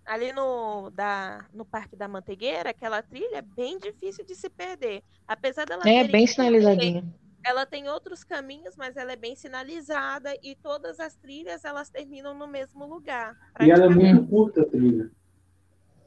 ali 0.06 0.32
no, 0.32 0.89
da, 0.91 1.46
no 1.54 1.65
Parque 1.65 1.96
da 1.96 2.08
Manteigueira, 2.08 2.70
aquela 2.70 3.02
trilha 3.02 3.38
é 3.38 3.41
bem 3.41 3.78
difícil 3.80 4.24
de 4.24 4.36
se 4.36 4.50
perder. 4.50 5.02
Apesar 5.28 5.65
dela 5.65 5.84
É 5.86 6.08
bem 6.08 6.28
sinalizadinha. 6.28 7.04
Ela 7.44 7.65
tem 7.65 7.88
outros 7.89 8.24
caminhos, 8.24 8.76
mas 8.76 8.98
ela 8.98 9.12
é 9.12 9.15
bem 9.15 9.36
sinalizada 9.36 10.36
e 10.44 10.56
todas 10.56 11.00
as 11.00 11.15
trilhas 11.15 11.63
elas 11.63 11.89
terminam 11.89 12.34
no 12.34 12.48
mesmo 12.48 12.86
lugar. 12.86 13.36
E 13.60 13.70
ela 13.70 13.86
é 13.86 13.89
muito 13.89 14.28
curta 14.28 14.62
a 14.62 14.65
trilha. 14.65 15.12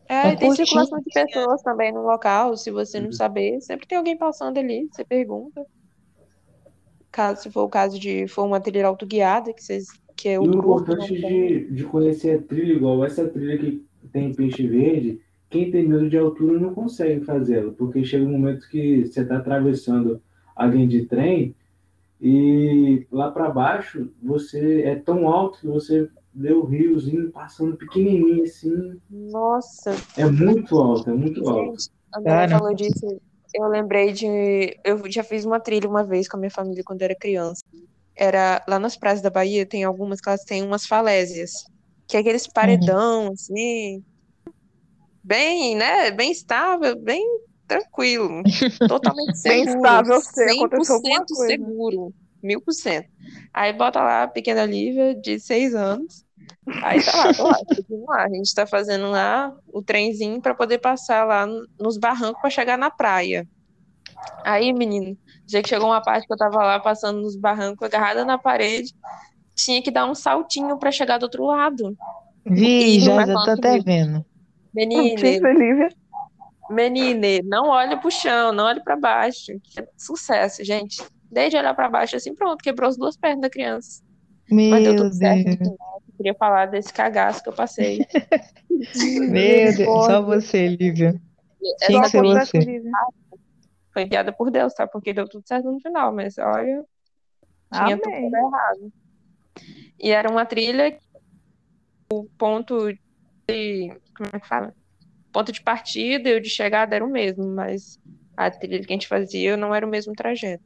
É, 0.08 0.28
é 0.30 0.36
tem 0.36 0.52
circulação 0.54 0.98
de 0.98 1.10
pessoas 1.12 1.62
também 1.62 1.92
no 1.92 2.02
local. 2.02 2.56
Se 2.56 2.70
você 2.70 2.98
não 2.98 3.06
uhum. 3.06 3.12
saber, 3.12 3.60
sempre 3.60 3.86
tem 3.86 3.98
alguém 3.98 4.16
passando 4.16 4.58
ali, 4.58 4.88
você 4.90 5.04
pergunta. 5.04 5.64
caso, 7.10 7.42
se 7.42 7.50
for 7.50 7.62
o 7.62 7.68
caso 7.68 7.98
de 7.98 8.26
for 8.26 8.44
uma 8.44 8.60
trilha 8.60 8.86
autoguiada, 8.86 9.52
que 9.52 9.62
vocês 9.62 9.86
que 10.16 10.28
é 10.28 10.40
o, 10.40 10.44
e 10.44 10.48
importante 10.48 11.14
de, 11.14 11.70
de 11.70 11.84
conhecer 11.84 12.40
a 12.40 12.42
trilha, 12.42 12.72
igual 12.72 13.04
essa 13.04 13.28
trilha 13.28 13.56
que 13.56 13.87
tem 14.08 14.34
peixe 14.34 14.66
verde, 14.66 15.20
quem 15.50 15.70
tem 15.70 15.86
medo 15.86 16.08
de 16.08 16.18
altura 16.18 16.58
não 16.58 16.74
consegue 16.74 17.24
fazê-la, 17.24 17.72
porque 17.72 18.04
chega 18.04 18.24
um 18.24 18.32
momento 18.32 18.68
que 18.68 19.06
você 19.06 19.22
está 19.22 19.38
atravessando 19.38 20.20
alguém 20.54 20.86
de 20.86 21.06
trem 21.06 21.54
e 22.20 23.06
lá 23.10 23.30
para 23.30 23.48
baixo 23.48 24.10
você 24.22 24.82
é 24.82 24.96
tão 24.96 25.28
alto 25.28 25.60
que 25.60 25.66
você 25.66 26.08
vê 26.34 26.52
o 26.52 26.64
riozinho 26.64 27.30
passando 27.30 27.76
pequenininho 27.76 28.44
assim. 28.44 29.00
Nossa. 29.10 29.94
É 30.16 30.24
muito 30.26 30.78
alto, 30.78 31.10
é 31.10 31.14
muito 31.14 31.40
Gente, 31.40 31.48
alto. 31.48 31.76
a 32.12 32.18
Andrea 32.18 32.48
falou 32.48 32.74
disso. 32.74 33.20
Eu 33.54 33.66
lembrei 33.68 34.12
de. 34.12 34.78
Eu 34.84 35.00
já 35.10 35.24
fiz 35.24 35.44
uma 35.44 35.58
trilha 35.58 35.88
uma 35.88 36.04
vez 36.04 36.28
com 36.28 36.36
a 36.36 36.40
minha 36.40 36.50
família 36.50 36.84
quando 36.84 37.02
era 37.02 37.14
criança. 37.14 37.62
Era 38.14 38.62
lá 38.68 38.78
nas 38.78 38.96
praias 38.96 39.22
da 39.22 39.30
Bahia, 39.30 39.64
tem 39.64 39.84
algumas 39.84 40.20
que 40.20 40.28
elas 40.28 40.44
têm 40.44 40.62
umas 40.62 40.86
falésias. 40.86 41.52
Que 42.08 42.16
é 42.16 42.20
aqueles 42.20 42.46
paredão, 42.46 43.32
assim. 43.32 44.02
Bem, 45.22 45.76
né? 45.76 46.10
Bem 46.10 46.30
estável, 46.32 46.96
bem 47.00 47.22
tranquilo. 47.66 48.42
Totalmente 48.88 49.36
Bem 49.42 49.62
seguro. 49.64 49.76
estável, 49.76 50.20
se 50.20 50.42
aconteceu 50.44 50.94
alguma 50.94 51.20
100% 51.20 51.26
coisa. 51.26 51.46
seguro. 51.46 52.14
Mil 52.42 52.60
por 52.62 52.72
cento. 52.72 53.08
Aí 53.52 53.72
bota 53.72 54.00
lá 54.00 54.22
a 54.22 54.28
pequena 54.28 54.64
Lívia, 54.64 55.14
de 55.14 55.38
seis 55.38 55.74
anos. 55.74 56.24
Aí 56.82 57.02
tá 57.02 57.16
lá, 57.16 57.34
tô 57.34 57.44
lá, 57.44 57.58
lá. 58.08 58.24
A 58.24 58.28
gente 58.28 58.54
tá 58.54 58.66
fazendo 58.66 59.10
lá 59.10 59.52
o 59.72 59.82
trenzinho 59.82 60.40
para 60.40 60.54
poder 60.54 60.78
passar 60.78 61.24
lá 61.26 61.44
no- 61.46 61.66
nos 61.78 61.98
barrancos 61.98 62.40
para 62.40 62.50
chegar 62.50 62.78
na 62.78 62.90
praia. 62.90 63.46
Aí, 64.44 64.72
menino, 64.72 65.16
já 65.46 65.62
que 65.62 65.68
chegou 65.68 65.88
uma 65.88 66.02
parte 66.02 66.26
que 66.26 66.32
eu 66.32 66.36
tava 66.36 66.58
lá 66.58 66.80
passando 66.80 67.20
nos 67.20 67.36
barrancos, 67.36 67.84
agarrada 67.86 68.24
na 68.24 68.38
parede, 68.38 68.94
tinha 69.58 69.82
que 69.82 69.90
dar 69.90 70.06
um 70.08 70.14
saltinho 70.14 70.78
para 70.78 70.92
chegar 70.92 71.18
do 71.18 71.24
outro 71.24 71.44
lado. 71.44 71.96
Vi, 72.46 73.00
já, 73.00 73.14
mas 73.16 73.28
já 73.28 73.34
tô 73.34 73.50
até 73.50 73.70
amigo. 73.70 73.84
vendo. 73.84 74.24
Menine, 74.72 75.16
Lívia. 75.16 75.88
menine, 76.70 77.42
não 77.42 77.68
olha 77.68 77.96
pro 77.96 78.10
chão, 78.10 78.52
não 78.52 78.64
olhe 78.64 78.80
para 78.82 78.96
baixo. 78.96 79.52
Que 79.62 79.80
é 79.80 79.88
sucesso, 79.96 80.62
gente. 80.64 81.02
Desde 81.30 81.56
olhar 81.58 81.74
para 81.74 81.90
baixo, 81.90 82.16
assim, 82.16 82.34
pronto, 82.34 82.62
quebrou 82.62 82.88
as 82.88 82.96
duas 82.96 83.16
pernas 83.16 83.42
da 83.42 83.50
criança. 83.50 84.02
Mas 84.50 84.84
deu 84.84 84.94
Meu 84.94 84.96
tudo 84.96 85.14
certo. 85.14 85.44
Deus. 85.44 85.56
final. 85.56 86.02
Eu 86.08 86.14
queria 86.16 86.34
falar 86.34 86.66
desse 86.66 86.92
cagaço 86.92 87.42
que 87.42 87.48
eu 87.48 87.52
passei. 87.52 87.98
Meu 89.28 89.76
Deus. 89.76 90.06
Só 90.06 90.22
você, 90.22 90.68
Lívia. 90.68 91.20
Tinha 91.86 92.02
que 92.02 92.08
ser 92.10 92.18
foi, 92.18 92.34
você. 92.34 92.58
Lívia. 92.58 92.92
foi 93.92 94.02
enviada 94.04 94.32
por 94.32 94.50
Deus, 94.50 94.72
tá? 94.72 94.86
Porque 94.86 95.12
deu 95.12 95.28
tudo 95.28 95.46
certo 95.46 95.70
no 95.70 95.80
final, 95.80 96.14
mas 96.14 96.38
olha, 96.38 96.84
tinha 97.74 97.98
tudo 97.98 98.14
Amém. 98.14 98.30
errado. 98.32 98.92
E 99.98 100.10
era 100.10 100.30
uma 100.30 100.44
trilha 100.46 100.98
o 102.12 102.24
ponto 102.38 102.92
de. 103.48 103.92
Como 104.16 104.30
é 104.32 104.40
que 104.40 104.48
fala? 104.48 104.74
Ponto 105.32 105.52
de 105.52 105.62
partida 105.62 106.28
e 106.28 106.36
o 106.36 106.40
de 106.40 106.48
chegada 106.48 106.96
era 106.96 107.04
o 107.04 107.10
mesmo, 107.10 107.46
mas 107.46 108.00
a 108.36 108.50
trilha 108.50 108.80
que 108.80 108.92
a 108.92 108.94
gente 108.94 109.08
fazia 109.08 109.56
não 109.56 109.74
era 109.74 109.86
o 109.86 109.90
mesmo 109.90 110.14
trajeto. 110.14 110.64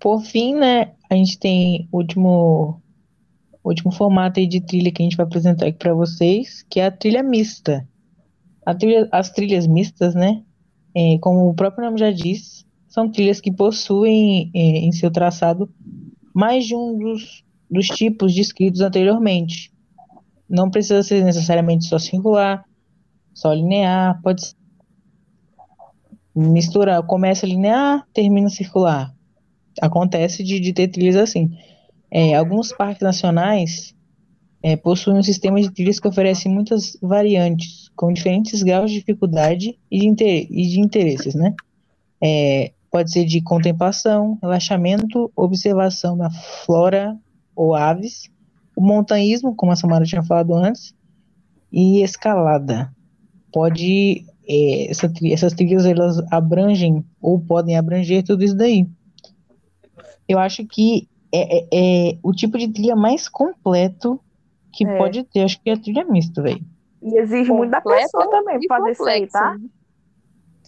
Por 0.00 0.22
fim, 0.22 0.54
né, 0.54 0.92
a 1.08 1.14
gente 1.14 1.38
tem 1.38 1.88
o 1.90 1.98
último, 1.98 2.82
último 3.64 3.92
formato 3.92 4.44
de 4.46 4.60
trilha 4.60 4.92
que 4.92 5.02
a 5.02 5.04
gente 5.04 5.16
vai 5.16 5.24
apresentar 5.24 5.66
aqui 5.66 5.78
para 5.78 5.94
vocês, 5.94 6.64
que 6.68 6.80
é 6.80 6.86
a 6.86 6.90
trilha 6.90 7.22
mista. 7.22 7.88
A 8.66 8.74
trilha, 8.74 9.08
as 9.12 9.30
trilhas 9.30 9.66
mistas, 9.66 10.14
né, 10.14 10.42
é, 10.94 11.18
como 11.18 11.48
o 11.48 11.54
próprio 11.54 11.84
nome 11.84 11.98
já 11.98 12.10
diz, 12.10 12.66
são 12.98 13.08
trilhas 13.08 13.40
que 13.40 13.52
possuem 13.52 14.50
é, 14.52 14.58
em 14.58 14.90
seu 14.90 15.08
traçado 15.08 15.72
mais 16.34 16.66
de 16.66 16.74
um 16.74 16.98
dos, 16.98 17.44
dos 17.70 17.86
tipos 17.86 18.34
descritos 18.34 18.80
anteriormente. 18.80 19.72
Não 20.48 20.68
precisa 20.68 21.00
ser 21.04 21.22
necessariamente 21.22 21.84
só 21.84 21.96
singular, 21.96 22.64
só 23.32 23.52
linear, 23.52 24.20
pode 24.20 24.46
ser 24.46 24.56
misturar, 26.34 27.00
começa 27.04 27.46
linear, 27.46 28.04
termina 28.12 28.48
circular. 28.48 29.14
Acontece 29.80 30.42
de, 30.42 30.58
de 30.58 30.72
ter 30.72 30.88
trilhas 30.88 31.14
assim. 31.14 31.56
É, 32.10 32.34
alguns 32.34 32.72
parques 32.72 33.02
nacionais 33.02 33.94
é, 34.60 34.76
possuem 34.76 35.18
um 35.18 35.22
sistema 35.22 35.60
de 35.60 35.70
trilhas 35.70 36.00
que 36.00 36.08
oferece 36.08 36.48
muitas 36.48 36.96
variantes, 37.00 37.90
com 37.94 38.12
diferentes 38.12 38.60
graus 38.64 38.90
de 38.90 38.98
dificuldade 38.98 39.78
e 39.88 40.00
de, 40.00 40.06
inter- 40.08 40.48
e 40.50 40.66
de 40.66 40.80
interesses, 40.80 41.36
né? 41.36 41.54
É, 42.20 42.72
pode 42.90 43.12
ser 43.12 43.24
de 43.24 43.40
contemplação, 43.42 44.38
relaxamento, 44.40 45.30
observação 45.36 46.16
da 46.16 46.30
flora 46.64 47.16
ou 47.54 47.74
aves, 47.74 48.30
o 48.76 48.80
montanhismo, 48.80 49.54
como 49.54 49.72
a 49.72 49.76
Samara 49.76 50.04
tinha 50.04 50.22
falado 50.22 50.54
antes, 50.54 50.94
e 51.72 52.02
escalada. 52.02 52.90
Pode, 53.52 54.24
é, 54.48 54.90
essa 54.90 55.10
essas 55.24 55.52
trilhas 55.52 55.84
elas 55.84 56.18
abrangem 56.30 57.04
ou 57.20 57.38
podem 57.40 57.76
abranger 57.76 58.22
tudo 58.24 58.44
isso 58.44 58.56
daí. 58.56 58.86
Eu 60.28 60.38
acho 60.38 60.64
que 60.66 61.08
é, 61.32 61.58
é- 61.58 61.66
é 61.72 62.18
o 62.22 62.32
tipo 62.32 62.56
de 62.58 62.68
trilha 62.68 62.94
mais 62.96 63.28
completo 63.28 64.20
que 64.72 64.86
É. 64.86 64.96
pode 64.98 65.24
ter, 65.24 65.42
acho 65.42 65.60
que 65.60 65.70
é 65.70 65.74
a 65.74 65.78
trilha 65.78 66.04
mista, 66.04 66.40
velho. 66.42 66.64
E 67.02 67.18
exige 67.18 67.50
muito 67.52 67.70
da 67.70 67.80
pessoa 67.80 68.30
também 68.30 68.58
fazer 68.68 68.90
isso 68.92 69.04
aí, 69.04 69.26
tá? 69.26 69.56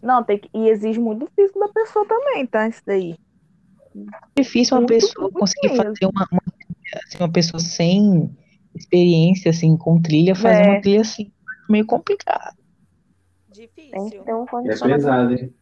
Não, 0.02 0.22
tem 0.24 0.38
que... 0.38 0.48
E 0.54 0.68
exige 0.68 0.98
muito 1.00 1.20
do 1.26 1.30
físico 1.34 1.58
da 1.60 1.68
pessoa 1.68 2.06
também, 2.06 2.46
tá? 2.46 2.66
Isso 2.68 2.82
daí. 2.86 3.16
difícil 4.36 4.74
uma 4.76 4.80
Muito, 4.80 4.94
pessoa 4.94 5.24
muito 5.24 5.38
conseguir 5.38 5.68
mesmo. 5.68 5.84
fazer 5.84 6.06
uma, 6.06 6.26
uma, 6.32 6.42
assim, 7.06 7.18
uma 7.18 7.30
pessoa 7.32 7.60
sem 7.60 8.36
experiência 8.74 9.50
assim 9.50 9.76
com 9.76 10.00
trilha 10.00 10.34
fazer 10.34 10.62
É. 10.62 10.70
uma 10.70 10.80
trilha 10.80 11.00
assim 11.02 11.32
meio 11.68 11.84
complicado. 11.86 12.56
Tem 13.52 13.68
que 13.68 13.90
Difícil. 13.90 14.24
ter 14.24 14.34
um 14.34 14.44
É 14.66 14.78
pesado, 14.78 15.34
hein? 15.34 15.54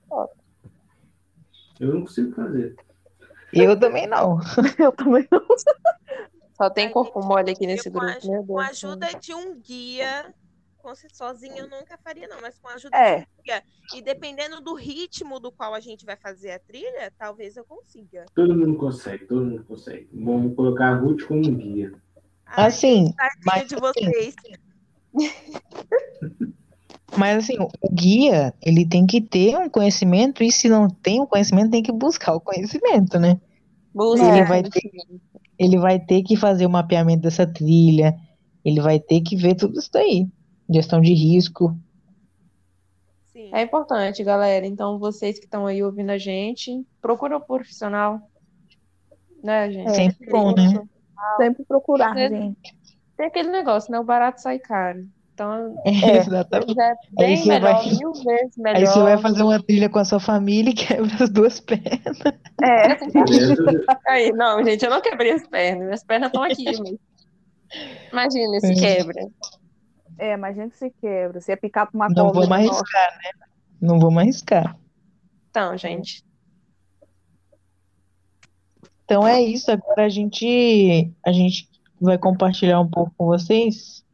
Eu 1.81 1.95
não 1.95 2.01
consigo 2.03 2.33
fazer. 2.35 2.77
Eu 3.53 3.79
também 3.79 4.07
não. 4.07 4.39
Eu 4.79 4.93
também 4.93 5.27
não. 5.31 5.41
Só 6.57 6.69
tem 6.69 6.91
corpo 6.91 7.25
mole 7.25 7.51
aqui 7.53 7.67
nesse 7.67 7.89
Eu, 7.89 7.93
com, 7.93 8.01
a, 8.03 8.11
grupo, 8.13 8.27
meu 8.27 8.37
Deus. 8.43 8.47
com 8.49 8.59
a 8.59 8.67
ajuda 8.69 9.07
de 9.21 9.33
um 9.35 9.59
guia, 9.61 10.35
sozinha 11.13 11.59
eu 11.59 11.69
nunca 11.69 11.99
faria, 11.99 12.29
não, 12.29 12.41
mas 12.41 12.59
com 12.59 12.69
a 12.69 12.75
ajuda 12.75 12.97
É. 12.97 13.17
de 13.21 13.23
um 13.23 13.43
guia. 13.45 13.63
E 13.95 14.03
dependendo 14.03 14.61
do 14.61 14.75
ritmo 14.75 15.39
do 15.41 15.51
qual 15.53 15.75
a 15.75 15.81
gente 15.81 16.05
vai 16.05 16.17
fazer 16.17 16.51
a 16.53 16.59
trilha, 16.59 17.13
talvez 17.19 17.57
eu 17.57 17.65
consiga. 17.65 18.25
Todo 18.35 18.57
mundo 18.57 18.77
consegue, 18.79 19.27
todo 19.27 19.45
mundo 19.45 19.65
consegue. 19.65 20.09
Vamos 20.13 20.55
colocar 20.55 20.89
a 20.89 20.97
Ruth 20.97 21.23
como 21.27 21.43
guia. 21.43 21.93
Ai, 22.47 22.67
Assim, 22.67 23.13
mas 23.45 23.69
de 23.69 23.75
assim, 23.75 23.81
vocês. 23.81 24.35
Mas 27.17 27.39
assim, 27.39 27.57
o 27.59 27.69
guia, 27.93 28.55
ele 28.63 28.87
tem 28.87 29.07
que 29.07 29.21
ter 29.21 29.57
um 29.57 29.69
conhecimento 29.69 30.43
e 30.43 30.53
se 30.53 30.69
não 30.69 30.89
tem 30.89 31.21
o 31.21 31.27
conhecimento, 31.27 31.71
tem 31.71 31.83
que 31.83 31.91
buscar 31.91 32.35
o 32.35 32.41
conhecimento, 32.41 33.19
né? 33.19 33.41
Busca, 33.95 34.25
Ele 34.25 34.41
né, 34.41 34.45
vai 34.45 34.63
ter-? 34.63 34.93
Ele 35.59 35.79
vai 35.79 35.99
ter 35.99 36.23
que 36.23 36.37
fazer 36.37 36.67
o 36.67 36.71
mapeamento 36.71 37.23
dessa 37.23 37.47
trilha, 37.47 38.15
ele 38.65 38.81
vai 38.81 39.01
ter 39.01 39.21
que 39.23 39.35
ver 39.37 39.55
tudo 39.55 39.79
isso 39.79 39.91
daí. 39.93 40.29
Gestão 40.69 41.01
de 41.01 41.13
risco. 41.15 41.77
Sim. 43.33 43.51
É 43.53 43.63
importante, 43.63 44.23
galera. 44.25 44.67
Então, 44.67 44.99
vocês 44.99 45.39
que 45.39 45.45
estão 45.45 45.67
aí 45.67 45.83
ouvindo 45.83 46.11
a 46.11 46.19
gente, 46.19 46.85
procura 47.01 47.37
um 47.37 47.41
profissional. 47.41 48.21
Né, 49.43 49.71
gente? 49.71 49.91
Sempre 49.95 50.31
bom, 50.31 50.53
né? 50.55 50.83
Sempre 51.37 51.65
procurar, 51.65 52.17
É. 52.19 52.29
gente. 52.29 52.77
Tem 53.17 53.27
aquele 53.27 53.51
negócio, 53.51 53.91
né? 53.91 53.99
O 53.99 54.05
barato 54.05 54.41
sai 54.41 54.59
caro. 54.59 55.07
Então, 55.35 55.77
Exatamente. 55.87 56.81
é 56.81 56.95
bem 57.13 57.37
você 57.37 57.49
melhor, 57.49 57.75
vai- 57.75 57.87
mil 57.95 58.13
vezes 58.13 58.57
melhor. 58.57 58.77
Aí 58.81 58.87
você 58.87 58.99
vai 59.01 59.19
fazer 59.19 59.43
uma 59.45 59.63
trilha 59.63 59.89
com 59.89 60.01
a 60.01 60.05
sua 60.05 60.19
família 60.19 60.71
e 60.71 60.75
quebra 60.75 61.23
as 61.25 61.31
duas 61.31 61.61
pernas. 61.61 62.19
É, 62.61 62.97
Beleza? 63.07 63.85
Aí, 64.09 64.33
não, 64.33 64.65
gente, 64.65 64.85
eu 64.85 64.91
não 64.91 65.01
quebrei 65.01 65.31
as 65.33 65.47
pernas. 65.47 65.85
Minhas 65.85 66.03
pernas 66.05 66.29
estão 66.29 66.43
aqui, 66.43 66.65
mas... 66.65 66.97
Imagina 68.13 68.61
se 68.61 68.73
É. 68.73 68.75
quebra. 68.97 69.29
É, 70.19 70.37
mas 70.37 70.59
a 70.59 70.63
gente 70.63 70.77
se 70.77 70.91
quebra. 71.01 71.41
Se 71.41 71.53
é 71.53 71.57
picar 71.57 71.87
pra 71.91 71.97
uma 71.97 72.09
Não 72.09 72.33
vamos 72.33 72.49
nossa. 72.49 72.55
arriscar, 72.55 73.19
né? 73.19 73.47
Não 73.81 73.99
vamos 73.99 74.19
arriscar. 74.19 74.77
Então, 75.51 75.77
gente, 75.79 76.25
Então 79.05 79.27
é 79.27 79.41
isso. 79.43 79.71
Agora 79.71 80.05
a 80.05 80.09
gente, 80.09 81.11
a 81.25 81.33
gente 81.33 81.69
vai 82.01 82.19
compartilhar 82.19 82.81
um 82.81 82.89
pouco 82.89 83.13
com 83.17 83.27
vocês 83.27 84.05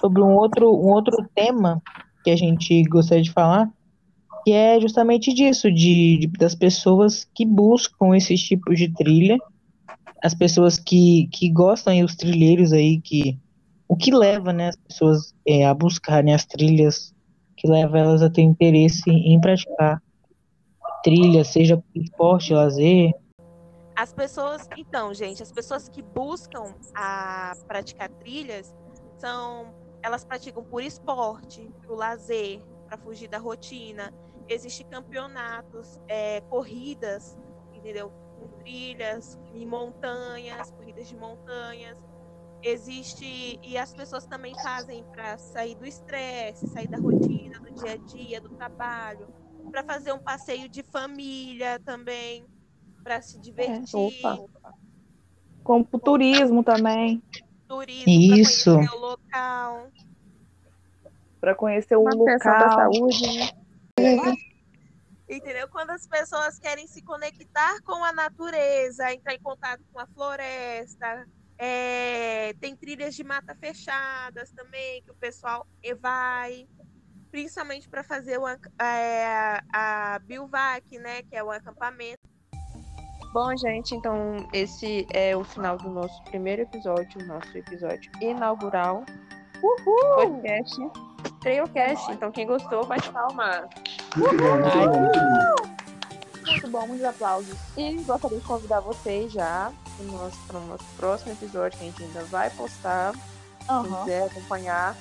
sobre 0.00 0.20
um 0.22 0.34
outro, 0.34 0.68
um 0.70 0.88
outro 0.88 1.16
tema 1.34 1.80
que 2.24 2.30
a 2.30 2.36
gente 2.36 2.82
gostaria 2.84 3.22
de 3.22 3.30
falar, 3.30 3.70
que 4.44 4.52
é 4.52 4.80
justamente 4.80 5.32
disso, 5.32 5.70
de, 5.70 6.18
de- 6.18 6.26
das 6.38 6.54
pessoas 6.54 7.28
que 7.34 7.46
buscam 7.46 8.16
esses 8.16 8.42
tipos 8.42 8.76
de 8.78 8.92
trilha, 8.92 9.38
as 10.22 10.34
pessoas 10.34 10.78
que, 10.78 11.28
que 11.32 11.48
gostam, 11.50 11.94
e 11.94 12.02
os 12.02 12.16
trilheiros 12.16 12.72
aí, 12.72 13.00
que 13.00 13.38
o 13.94 13.96
que 13.96 14.12
leva, 14.12 14.52
né, 14.52 14.70
as 14.70 14.76
pessoas 14.76 15.32
é, 15.46 15.64
a 15.64 15.72
buscarem 15.72 16.34
as 16.34 16.44
trilhas, 16.44 17.14
que 17.56 17.68
leva 17.68 17.96
elas 17.96 18.22
a 18.22 18.28
ter 18.28 18.42
interesse 18.42 19.08
em 19.08 19.40
praticar 19.40 20.02
trilha, 21.04 21.44
seja 21.44 21.80
esporte, 21.94 22.52
lazer? 22.52 23.12
As 23.94 24.12
pessoas, 24.12 24.68
então, 24.76 25.14
gente, 25.14 25.44
as 25.44 25.52
pessoas 25.52 25.88
que 25.88 26.02
buscam 26.02 26.74
a 26.92 27.52
praticar 27.68 28.08
trilhas 28.08 28.74
são, 29.16 29.72
elas 30.02 30.24
praticam 30.24 30.64
por 30.64 30.82
esporte, 30.82 31.70
por 31.86 31.96
lazer, 31.96 32.60
para 32.88 32.98
fugir 32.98 33.28
da 33.28 33.38
rotina. 33.38 34.12
Existem 34.48 34.88
campeonatos, 34.88 36.00
é, 36.08 36.40
corridas, 36.40 37.38
entendeu? 37.72 38.10
Com 38.40 38.48
trilhas, 38.58 39.38
em 39.54 39.64
montanhas, 39.64 40.72
corridas 40.72 41.08
de 41.08 41.16
montanhas. 41.16 41.96
Existe 42.66 43.60
e 43.62 43.76
as 43.76 43.92
pessoas 43.92 44.26
também 44.26 44.54
fazem 44.54 45.04
para 45.12 45.36
sair 45.36 45.74
do 45.74 45.84
estresse, 45.84 46.66
sair 46.68 46.88
da 46.88 46.96
rotina, 46.96 47.60
do 47.60 47.70
dia 47.74 47.92
a 47.92 47.96
dia, 47.96 48.40
do 48.40 48.48
trabalho, 48.48 49.28
para 49.70 49.84
fazer 49.84 50.12
um 50.12 50.18
passeio 50.18 50.66
de 50.66 50.82
família 50.82 51.78
também 51.80 52.46
para 53.02 53.20
se 53.20 53.38
divertir. 53.38 54.18
É, 54.24 54.72
Como 55.62 55.86
o 55.92 55.98
turismo 55.98 56.64
também. 56.64 57.22
Turismo 57.68 58.04
Isso. 58.06 58.76
Para 58.76 58.88
conhecer 58.88 58.96
o 58.96 59.00
local. 59.00 59.92
Para 61.40 61.54
conhecer 61.54 61.96
o 61.96 62.02
local. 62.02 62.38
da 62.38 62.70
saúde, 62.70 63.38
né? 63.98 64.34
Entendeu? 65.28 65.68
Quando 65.68 65.90
as 65.90 66.06
pessoas 66.06 66.58
querem 66.58 66.86
se 66.86 67.02
conectar 67.02 67.78
com 67.82 68.02
a 68.02 68.12
natureza, 68.12 69.12
entrar 69.12 69.34
em 69.34 69.40
contato 69.40 69.82
com 69.92 70.00
a 70.00 70.06
floresta, 70.06 71.26
é, 71.64 72.52
tem 72.60 72.76
trilhas 72.76 73.14
de 73.14 73.24
mata 73.24 73.54
fechadas 73.54 74.52
também, 74.52 75.02
que 75.02 75.10
o 75.10 75.14
pessoal 75.14 75.66
vai, 75.98 76.68
principalmente 77.30 77.88
para 77.88 78.04
fazer 78.04 78.38
o, 78.38 78.46
é, 78.46 79.62
a 79.72 80.20
Bilvac, 80.24 80.98
né, 80.98 81.22
que 81.22 81.34
é 81.34 81.42
o 81.42 81.50
acampamento. 81.50 82.20
Bom, 83.32 83.56
gente, 83.56 83.94
então 83.94 84.36
esse 84.52 85.06
é 85.10 85.34
o 85.34 85.42
final 85.42 85.78
do 85.78 85.88
nosso 85.88 86.22
primeiro 86.24 86.62
episódio, 86.62 87.26
nosso 87.26 87.56
episódio 87.56 88.12
inaugural. 88.20 89.04
Uhul! 89.62 90.14
Podcast. 90.16 90.76
Trailcast. 91.40 92.12
Então, 92.12 92.30
quem 92.30 92.46
gostou, 92.46 92.86
bate 92.86 93.10
palma. 93.10 93.68
Muito 94.16 94.36
bom, 94.36 94.56
muito 94.58 94.78
bom, 94.78 95.00
muito 95.00 95.18
bom. 95.18 95.74
Muito 96.46 96.68
bom, 96.68 96.86
muitos 96.86 97.04
aplausos. 97.06 97.58
E 97.76 97.94
gostaria 98.02 98.38
de 98.38 98.44
convidar 98.44 98.80
vocês 98.80 99.32
já 99.32 99.72
para 99.96 100.06
o 100.06 100.12
nosso, 100.12 100.38
para 100.46 100.58
o 100.58 100.66
nosso 100.66 100.84
próximo 100.96 101.32
episódio, 101.32 101.78
que 101.78 101.84
a 101.84 101.88
gente 101.88 102.02
ainda 102.02 102.24
vai 102.24 102.50
postar. 102.50 103.14
Uhum. 103.68 103.82
Quem 103.82 103.94
quiser 103.96 104.24
acompanhar, 104.24 104.96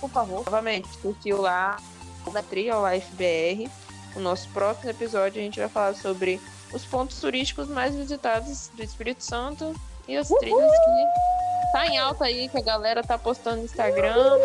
por 0.00 0.10
favor. 0.10 0.44
Novamente, 0.44 0.88
curtiu 0.98 1.40
lá 1.40 1.76
na 2.32 2.42
Trio 2.42 2.74
Life 2.88 3.10
BR. 3.14 3.70
O 4.16 4.20
nosso 4.20 4.48
próximo 4.50 4.90
episódio 4.90 5.40
a 5.40 5.44
gente 5.44 5.60
vai 5.60 5.68
falar 5.68 5.94
sobre 5.94 6.40
os 6.72 6.84
pontos 6.84 7.20
turísticos 7.20 7.68
mais 7.68 7.94
visitados 7.94 8.70
do 8.74 8.82
Espírito 8.82 9.22
Santo 9.22 9.74
e 10.08 10.16
as 10.16 10.30
Uhul! 10.30 10.38
trilhas 10.40 10.70
que 10.70 11.72
tá 11.72 11.86
em 11.86 11.98
alta 11.98 12.24
aí, 12.24 12.48
que 12.48 12.56
a 12.56 12.62
galera 12.62 13.02
tá 13.02 13.18
postando 13.18 13.58
no 13.58 13.64
Instagram, 13.64 14.38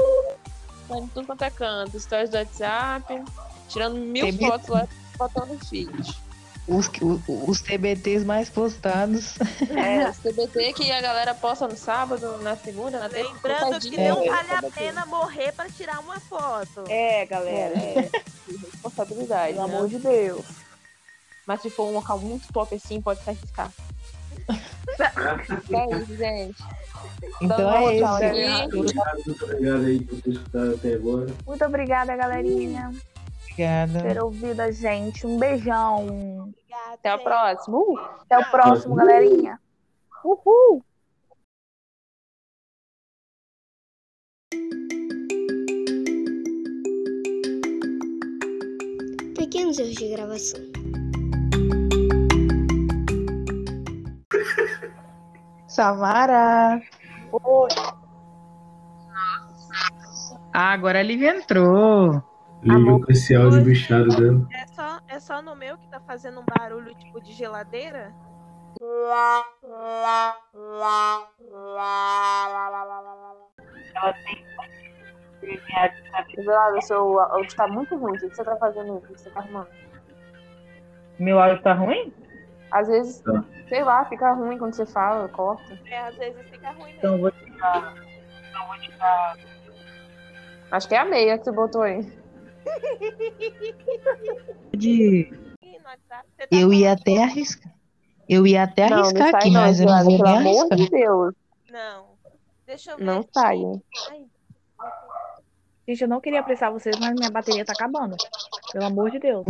tá 0.87 0.97
em 0.97 1.07
tudo 1.07 1.25
quanto 1.25 1.43
é 1.43 1.49
canto, 1.49 1.99
stories 1.99 2.29
do 2.29 2.37
WhatsApp, 2.37 3.23
tirando 3.69 3.95
mil 3.95 4.25
TBT. 4.25 4.45
fotos 4.45 4.67
lá, 4.67 4.87
botando 5.17 5.53
no 5.53 5.65
feed. 5.65 6.21
Os, 6.71 6.89
os, 7.01 7.21
os 7.27 7.61
TBTs 7.61 8.23
mais 8.23 8.49
postados. 8.49 9.35
É, 9.69 10.07
os 10.09 10.17
TBT 10.17 10.73
que 10.73 10.89
a 10.89 11.01
galera 11.01 11.35
posta 11.35 11.67
no 11.67 11.75
sábado, 11.75 12.37
na 12.41 12.55
segunda, 12.55 12.97
na 12.97 13.09
terça. 13.09 13.29
Lembrando 13.33 13.79
que 13.81 13.97
não 13.97 14.21
né, 14.21 14.29
vale 14.29 14.51
a 14.53 14.71
pena 14.71 15.05
morrer 15.05 15.51
para 15.51 15.69
tirar 15.69 15.99
uma 15.99 16.19
foto. 16.19 16.85
É, 16.87 17.25
galera. 17.25 17.77
É. 17.77 18.09
Responsabilidade. 18.47 19.53
Pelo 19.53 19.67
né? 19.67 19.75
amor 19.75 19.89
de 19.89 19.99
Deus. 19.99 20.45
Mas 21.45 21.61
se 21.61 21.69
for 21.69 21.89
um 21.89 21.93
local 21.93 22.17
muito 22.19 22.51
top 22.53 22.73
assim, 22.73 23.01
pode 23.01 23.21
se 23.21 23.29
arriscar. 23.29 23.71
é 24.97 25.97
isso, 25.97 26.15
gente. 26.15 26.63
Então 27.41 27.57
Então, 27.59 28.17
é 28.17 28.63
isso. 28.63 28.77
muito 29.25 29.43
obrigado 29.43 29.85
aí 29.85 29.99
por 30.05 30.21
ter 30.21 30.29
escutado 30.31 30.75
até 30.75 30.93
agora. 30.93 31.27
Muito 31.45 31.65
obrigada, 31.65 32.15
galerinha, 32.15 32.91
Obrigada. 33.51 33.99
por 33.99 34.01
ter 34.01 34.23
ouvido 34.23 34.59
a 34.61 34.71
gente. 34.71 35.27
Um 35.27 35.37
beijão. 35.37 36.05
Obrigada, 36.05 36.93
Até 36.93 37.13
o 37.15 37.19
próximo. 37.19 37.77
Uh! 37.77 37.99
Até 38.21 38.39
o 38.39 38.51
próximo, 38.51 38.95
galerinha. 38.95 39.59
Uhul! 40.23 40.83
Pequenos 49.35 49.77
erros 49.79 49.95
de 49.95 50.09
gravação. 50.09 50.61
Samara. 55.67 56.81
Ah, 60.53 60.73
agora 60.73 60.99
a 60.99 61.03
Lívia 61.03 61.35
entrou. 61.35 62.30
Lívia 62.63 62.99
com 63.05 63.11
esse 63.11 63.35
áudio 63.35 63.63
bichado 63.63 64.07
dela. 64.09 64.47
É 64.53 64.67
só, 64.67 64.99
é 65.07 65.19
só 65.19 65.41
no 65.41 65.55
meu 65.55 65.77
que 65.77 65.87
tá 65.89 65.99
fazendo 66.01 66.39
um 66.41 66.45
barulho 66.45 66.93
tipo 66.95 67.21
de 67.21 67.33
geladeira? 67.33 68.13
Eduardo, 76.37 76.77
o 76.77 76.81
seu 76.81 77.19
áudio 77.19 77.55
tá 77.55 77.67
muito 77.67 77.95
ruim. 77.97 78.15
O 78.15 78.19
que 78.19 78.29
você 78.29 78.43
tá 78.43 78.55
fazendo? 78.57 78.95
O 78.97 79.01
que 79.01 79.13
você 79.19 79.29
tá 79.29 79.39
arrumando? 79.39 79.67
Meu 81.19 81.39
áudio 81.39 81.61
tá 81.61 81.73
ruim? 81.73 82.13
Às 82.71 82.87
vezes, 82.87 83.19
Tá. 83.21 83.43
sei 83.67 83.83
lá, 83.83 84.05
fica 84.05 84.31
ruim 84.33 84.57
quando 84.57 84.73
você 84.73 84.85
fala, 84.85 85.27
corta. 85.29 85.77
É, 85.89 85.99
às 85.99 86.15
vezes 86.15 86.41
fica 86.49 86.69
ruim 86.71 86.85
mesmo. 86.93 86.97
Então 86.97 87.17
vou 87.19 87.31
tirar. 87.31 87.93
Então 88.49 88.61
eu 88.61 88.67
vou 88.67 88.77
tirar. 88.79 89.37
Acho 90.71 90.87
que 90.87 90.95
é 90.95 90.99
a 90.99 91.05
meia 91.05 91.37
que 91.37 91.43
você 91.43 91.51
botou 91.51 91.81
aí. 91.81 92.20
De... 94.77 95.31
Tá 96.07 96.23
Eu 96.49 96.71
ia 96.71 96.93
até 96.93 97.23
arriscar. 97.23 97.73
Eu 98.27 98.47
ia 98.47 98.63
até 98.63 98.89
não, 98.89 98.99
arriscar 98.99 99.23
não 99.23 99.31
sai 99.31 99.39
aqui, 99.39 99.51
não, 99.51 99.61
mas 99.61 99.79
eu 99.79 99.85
não 99.85 100.03
vou 100.03 100.17
nem 100.17 100.37
arriscar. 100.37 100.77
de 100.77 100.89
Deus. 100.89 101.35
Não. 101.69 102.05
Deixa 102.65 102.91
eu 102.91 102.97
ver. 102.97 103.03
Não 103.03 103.25
saia. 103.33 103.81
Ai, 104.09 104.25
Gente, 105.87 106.01
eu 106.03 106.07
não 106.07 106.21
queria 106.21 106.39
apressar 106.39 106.71
vocês, 106.71 106.97
mas 106.99 107.13
minha 107.13 107.29
bateria 107.29 107.65
tá 107.65 107.73
acabando. 107.73 108.15
Pelo 108.71 108.85
amor 108.85 109.11
de 109.11 109.19
Deus. 109.19 109.43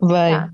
Vai. 0.00 0.32
Tá. 0.32 0.52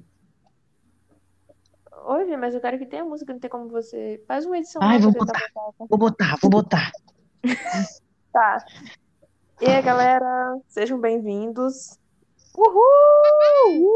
Oi, 2.06 2.36
mas 2.36 2.54
eu 2.54 2.60
quero 2.60 2.78
que 2.78 2.86
tenha 2.86 3.04
música, 3.04 3.32
não 3.32 3.40
tem 3.40 3.50
como 3.50 3.68
você. 3.68 4.22
Faz 4.26 4.44
uma 4.46 4.58
edição 4.58 4.82
Ai, 4.82 4.98
lá 4.98 5.02
vou 5.02 5.12
botar. 5.12 5.40
botar. 5.54 5.86
Vou 5.88 5.98
botar, 5.98 6.36
vou 6.40 6.50
botar. 6.50 6.92
Tá. 8.32 8.64
E 9.66 9.70
aí, 9.70 9.82
galera, 9.82 10.56
sejam 10.68 11.00
bem-vindos. 11.00 11.98
Uhul! 12.56 13.88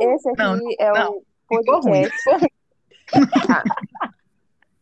Esse 0.00 0.28
aqui 0.28 0.38
Não, 0.38 0.58
é 0.78 0.92
não. 0.92 1.12
um 1.16 1.22
podcast. 1.48 2.16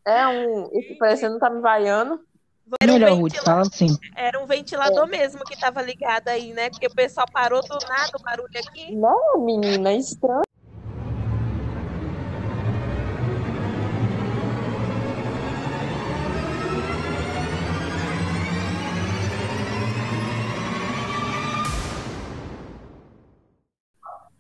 É 0.04 0.26
um. 0.26 0.68
Esse 0.72 0.96
parecendo 0.98 1.38
tá 1.38 1.48
me 1.48 1.61
vaiando. 1.61 2.18
Era 2.80 2.90
um, 2.90 2.94
Melhor, 2.98 3.11
Ruth, 3.12 3.32
ventila- 3.35 3.44
fala 3.44 3.61
assim. 3.61 3.87
era 4.16 4.42
um 4.42 4.46
ventilador 4.46 5.06
mesmo 5.06 5.44
que 5.44 5.56
tava 5.61 5.80
ligado 5.80 6.26
aí, 6.28 6.52
né? 6.52 6.70
Porque 6.70 6.88
o 6.88 6.94
pessoal 6.94 7.26
parou 7.32 7.61
do 7.62 7.68
nada 7.88 8.11
o 8.18 8.22
barulho 8.22 8.49
aqui. 8.59 8.97
Não, 8.97 9.38
menina, 9.44 9.92
estranho. 9.94 10.42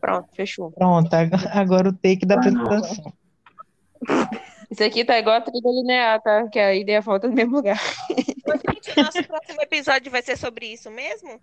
Pronto, 0.02 0.28
fechou. 0.34 0.72
Pronto, 0.72 1.14
ag- 1.14 1.30
agora 1.54 1.88
o 1.88 1.92
take 1.92 2.26
da 2.26 2.34
apresentação. 2.34 3.12
Isso 4.68 4.82
aqui 4.82 5.04
tá 5.04 5.16
igual 5.16 5.36
a 5.36 5.40
trilha 5.40 5.60
linear, 5.64 6.20
tá? 6.20 6.48
Que 6.48 6.58
a 6.58 6.74
ideia 6.74 7.00
volta 7.00 7.28
no 7.28 7.34
mesmo 7.34 7.54
lugar. 7.56 7.78
Gente, 8.10 8.96
nosso 9.00 9.22
próximo 9.28 9.62
episódio 9.62 10.10
vai 10.10 10.20
ser 10.22 10.36
sobre 10.36 10.66
isso 10.72 10.90
mesmo? 10.90 11.40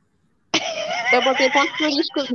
Eu 1.13 1.23
botei 1.23 1.49
pontos 1.51 1.77
turísticos. 1.77 2.27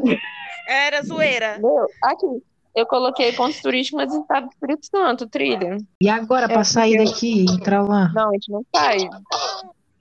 Era 0.67 1.03
zoeira. 1.03 1.59
Meu, 1.59 1.87
aqui. 2.03 2.43
Eu 2.75 2.87
coloquei 2.87 3.31
pontos 3.33 3.61
turísticos, 3.61 4.03
mas 4.05 4.15
estado 4.15 4.47
do 4.47 4.53
Espírito 4.53 4.87
Santo, 4.87 5.29
trilha. 5.29 5.77
E 6.01 6.09
agora, 6.09 6.49
pra 6.49 6.63
É, 6.63 6.65
sair 6.65 7.05
daqui 7.05 7.45
e 7.45 7.51
entrar 7.55 7.83
lá? 7.83 8.11
Não, 8.15 8.31
a 8.31 8.33
gente 8.33 8.51
não 8.51 8.65
sai. 8.75 8.99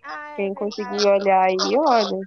Ai, 0.04 0.36
Quem 0.38 0.52
é 0.52 0.56
conseguir 0.56 1.06
olhar 1.06 1.44
aí, 1.44 1.58
olha. 1.78 2.20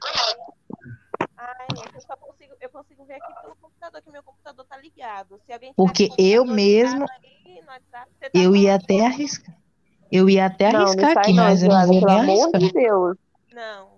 Ai, 1.37 1.67
eu 1.95 2.01
só 2.01 2.17
consigo, 2.17 2.55
eu 2.61 2.69
consigo 2.71 3.05
ver 3.07 3.15
aqui 3.15 3.33
pelo 3.43 3.57
computador, 3.87 4.03
que 4.03 4.11
meu 4.11 4.23
computador 4.23 4.65
tá 4.67 4.77
ligado. 4.79 5.41
Se 5.47 5.53
alguém 5.53 5.73
Porque 5.75 6.11
eu 6.19 6.45
mesmo- 6.45 7.07
aí 7.11 7.61
no 7.63 7.69
WhatsApp, 7.69 8.11
você 8.19 8.31
tá 8.31 8.39
Eu 8.39 8.57
ia 8.57 8.75
até 8.75 9.07
arriscar. 9.07 9.55
Eu 10.11 10.29
ia 10.31 10.47
até 10.47 10.73
Não, 10.73 10.81
não 10.81 10.87
arriscar 10.87 11.13
sai 11.15 11.23
aqui, 11.23 11.33
não, 11.33 11.45
mas 11.45 11.63
eu 11.63 11.69
não 11.69 11.87
vou 11.87 12.01
pelo 12.01 12.07
nem 12.07 12.21
amor 12.23 12.51
arriscar. 12.55 12.61
de 12.61 12.73
Deus. 12.73 13.17
Não. 13.53 13.96